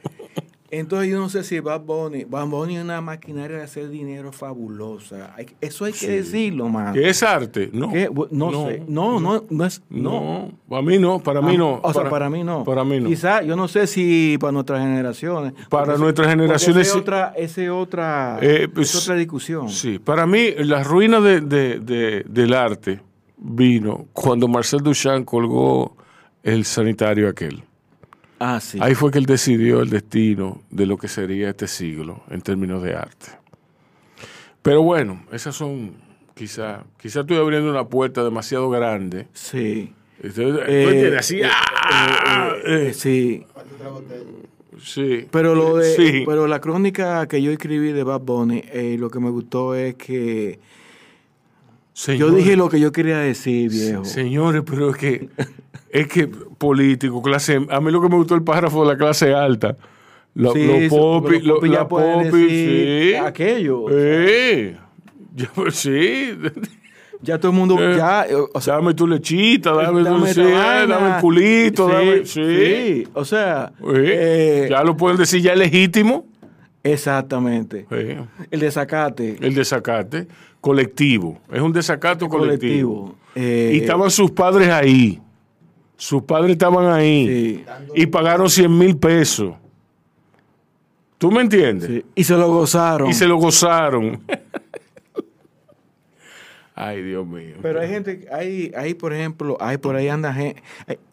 [0.70, 4.32] Entonces yo no sé si Bad Bunny, Bad Bunny es una maquinaria de hacer dinero
[4.34, 5.34] fabulosa.
[5.38, 6.08] Hay- eso hay que Sí.
[6.08, 6.94] decirlo, man.
[6.94, 7.70] ¿Qué es arte?
[7.72, 7.92] No.
[8.32, 8.84] No, sé.
[8.88, 9.82] No, no, no es.
[9.90, 10.12] No.
[10.12, 11.76] No, para mí no, para mí no.
[11.84, 12.64] Ah, O sea, para mí no.
[12.66, 13.08] Para mí no.
[13.08, 15.54] Quizá, yo no sé si para nuestras generaciones.
[15.70, 19.70] Para nuestras generaciones esa otra, esa es otra, Eh, pues, es otra discusión.
[19.70, 23.00] Sí, para mí la ruina de, de- de- del arte
[23.38, 25.96] vino cuando Marcel Duchamp colgó
[26.44, 27.64] el sanitario aquel.
[28.40, 28.78] Ah, sí.
[28.82, 32.84] Ahí fue que él decidió el destino de lo que sería este siglo en términos
[32.84, 33.28] de arte.
[34.62, 35.94] Pero bueno, esas son,
[36.36, 39.28] quizá, quizá estoy abriendo una puerta demasiado grande.
[39.34, 39.94] Sí.
[40.22, 41.16] Entonces, ¿tú Eh?
[41.18, 42.54] Así, eh, ¡ah!
[42.66, 43.46] eh, sí.
[44.82, 45.28] sí.
[45.32, 46.24] Pero lo de, Sí.
[46.26, 48.64] pero la crónica que yo escribí de Bad Bunny,
[48.98, 50.60] lo que me gustó es que
[52.18, 54.06] yo dije lo que yo quería decir, viejo.
[54.06, 55.30] Señores, pero es que,
[55.90, 59.34] es que político, clase, a mí lo que me gustó el párrafo de la clase
[59.34, 59.76] alta.
[60.36, 63.16] Lo- Sí, los sí, popis, porque los lo- popis ya la popi, decir sí.
[63.16, 63.86] aquello.
[63.90, 64.76] Sí.
[65.38, 66.32] Ya, pues, sí.
[67.22, 70.32] Ya todo el mundo, Eh, ya, eh, o sea, dame tu lechita, dame, tu dame
[70.32, 70.86] eh, vaina.
[70.96, 72.26] dame el culito, Sí, dame.
[72.26, 73.08] Sí.
[73.14, 76.26] o sea, eh, ya lo pueden decir ya legítimo.
[76.84, 77.86] exactamente.
[78.52, 80.28] El desacate El desacate
[80.62, 81.40] colectivo.
[81.52, 83.06] Es un desacato colectivo.
[83.06, 83.16] colectivo.
[83.36, 85.22] eh, y estaban sus padres ahí.
[85.96, 87.28] Sus padres estaban ahí.
[87.28, 89.56] sí, Y pagaron 100 mil pesos.
[91.18, 91.90] ¿Tú me entiendes?
[91.90, 93.10] sí, y se lo gozaron.
[93.10, 94.22] Y se lo gozaron.
[96.76, 97.56] Ay, Dios mío.
[97.62, 100.62] Pero hay gente, hay, hay por ejemplo, hay por ahí anda gente.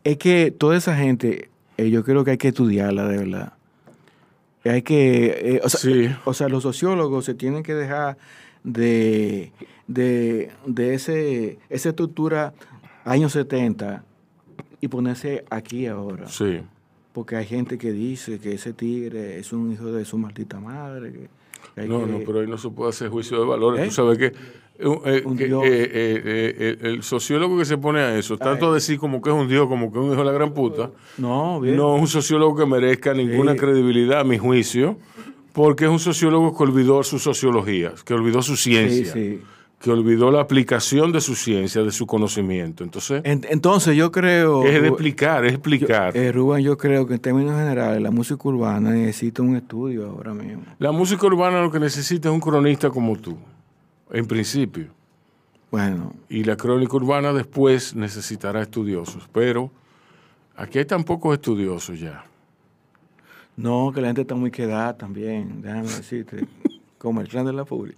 [0.04, 3.52] Es que toda esa gente, eh, yo creo que hay que estudiarla de verdad.
[4.66, 5.26] Hay que,
[5.56, 6.10] eh, o, sea, Sí.
[6.26, 8.18] o sea, los sociólogos se tienen que dejar
[8.64, 9.52] de,
[9.86, 12.52] de, de ese, esa estructura
[13.04, 14.02] años 70
[14.80, 16.26] y ponerse aquí ahora.
[16.28, 16.60] Sí.
[17.12, 21.12] Porque hay gente que dice que ese tigre es un hijo de su maldita madre.
[21.12, 21.28] que-
[21.74, 23.80] que hay No, que- no, pero ahí no se puede hacer juicio de valores.
[23.82, 23.86] ¿Eh?
[23.86, 24.32] Tú sabes que, eh,
[24.78, 29.30] eh, eh, eh, el, sociólogo que se pone a eso, tanto a decir como que
[29.30, 31.76] es un dios, como que es un hijo de la gran puta, No, bien.
[31.76, 34.98] no es un sociólogo que merezca ninguna credibilidad, a mi juicio,
[35.54, 39.40] porque es un sociólogo que olvidó su sociología, que olvidó su sí, ciencia, sí.
[39.80, 42.82] que olvidó la aplicación de su ciencia, de su conocimiento.
[42.84, 44.64] Entonces, En- entonces yo creo...
[44.64, 46.16] es de explicar, es yo- explicar.
[46.16, 50.34] eh, Rubén, yo creo que en términos generales la música urbana necesita un estudio ahora
[50.34, 50.64] mismo.
[50.78, 53.36] La música urbana lo que necesita es un cronista como tú,
[54.10, 54.88] en principio.
[55.70, 59.28] Bueno, Y la crónica urbana después necesitará estudiosos.
[59.32, 59.70] Pero
[60.56, 62.24] aquí hay tan pocos estudiosos ya.
[63.56, 66.46] No, que la gente está muy quedada también, déjame decirte,
[66.98, 67.94] como el clan de la furia.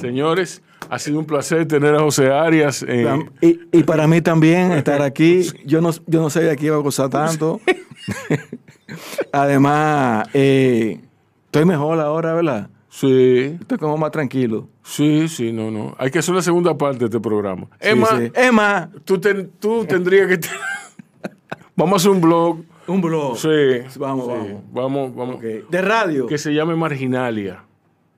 [0.00, 2.82] Señores, ha sido un placer tener a José Arias.
[2.86, 6.76] en- Y, y para mí también estar aquí, yo no, yo no sabía que iba
[6.76, 7.60] a gozar tanto.
[9.32, 11.00] Además, eh,
[11.46, 12.70] estoy mejor ahora, ¿verdad?
[12.88, 14.68] Sí, Estoy como más tranquilo.
[14.82, 15.94] sí, sí, no, no.
[15.98, 17.66] Hay que hacer una segunda parte de este programa.
[17.80, 18.32] Sí, Emma, sí.
[18.34, 20.40] Emma, Tú, ten- tú tendrías que...
[21.76, 22.60] vamos a hacer un blog.
[22.86, 23.36] Un blog.
[23.36, 23.98] Sí.
[23.98, 24.32] Vamos, sí.
[24.32, 24.62] vamos.
[24.72, 25.40] Vamos, vamos.
[25.40, 26.26] De radio.
[26.26, 27.62] Que se llame Marginalia.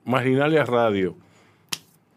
[0.05, 1.15] Marginalia Radio.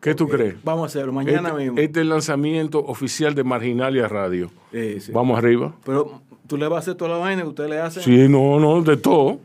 [0.01, 0.57] ¿Qué tú crees?
[0.65, 1.79] Vamos a hacerlo mañana este, mismo.
[1.79, 4.51] este es el lanzamiento oficial de Marginalia Radio.
[4.73, 5.13] Sí, sí.
[5.13, 5.75] Vamos arriba.
[5.85, 8.03] Pero tú le vas a hacer toda la vaina que usted le hace.
[8.03, 9.39] Sí, no, no, de todo.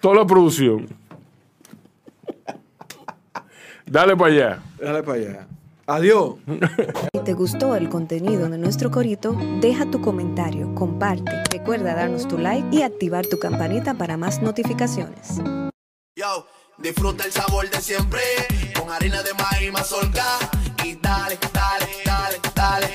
[0.00, 0.86] Toda la producción.
[3.86, 4.62] Dale para allá.
[4.80, 5.48] Dale para allá.
[5.88, 6.34] Adiós.
[7.14, 12.36] Si te gustó el contenido de nuestro corito, deja tu comentario, comparte, recuerda darnos tu
[12.36, 15.40] like y activar tu campanita para más notificaciones.
[16.14, 18.20] Yo, disfruta el sabor de siempre
[18.78, 20.26] con harina de maíz mazorca
[20.84, 22.88] y dale, dale, dale, dale.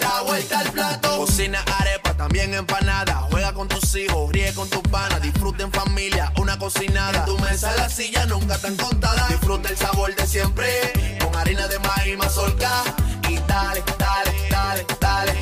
[0.00, 1.16] La vuelta al plato.
[1.16, 3.14] Cocina arepa, también empanada.
[3.32, 5.20] Juega con tus hijos, ríe con tus panas.
[5.22, 7.18] Disfruta en familia, una cocinada.
[7.18, 9.26] En tu mesa la silla nunca tan contada.
[9.26, 12.82] Disfruta el sabor de siempre harina de maíz mazorca
[13.28, 15.32] y dale, dale, dale, dale.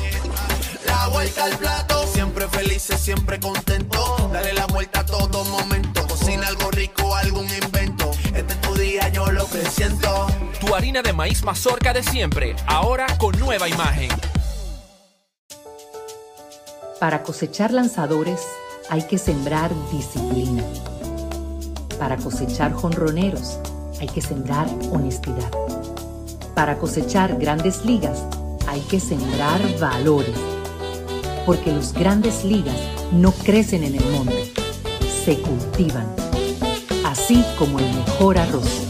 [0.85, 4.29] La vuelta al plato, siempre felices, siempre contento.
[4.31, 6.05] Dale la vuelta a todo momento.
[6.07, 8.11] Cocina algo rico, algún invento.
[8.33, 10.27] Este es tu día, yo lo presiento.
[10.59, 14.09] Tu harina de maíz mazorca de siempre, ahora con nueva imagen.
[16.99, 18.41] Para cosechar lanzadores
[18.89, 20.63] hay que sembrar disciplina.
[21.99, 23.59] Para cosechar jonroneros
[23.99, 25.51] hay que sembrar honestidad.
[26.55, 28.23] Para cosechar grandes ligas
[28.65, 30.35] hay que sembrar valores.
[31.45, 32.77] Porque los grandes ligas
[33.11, 34.53] no crecen en el monte,
[35.25, 36.07] se cultivan.
[37.05, 38.87] Así como el mejor arroz.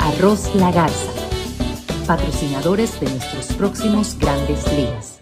[0.00, 1.12] Arroz La Garza.
[2.06, 5.20] Patrocinadores de nuestros próximos grandes ligas.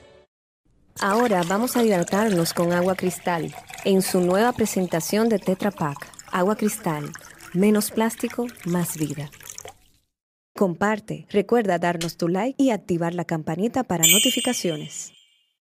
[1.00, 3.52] Ahora vamos a hidratarnos con agua cristal
[3.84, 6.06] en su nueva presentación de Tetra Pak.
[6.30, 7.10] Agua cristal,
[7.54, 9.28] menos plástico, más vida.
[10.56, 15.15] Comparte, recuerda darnos tu like y activar la campanita para notificaciones.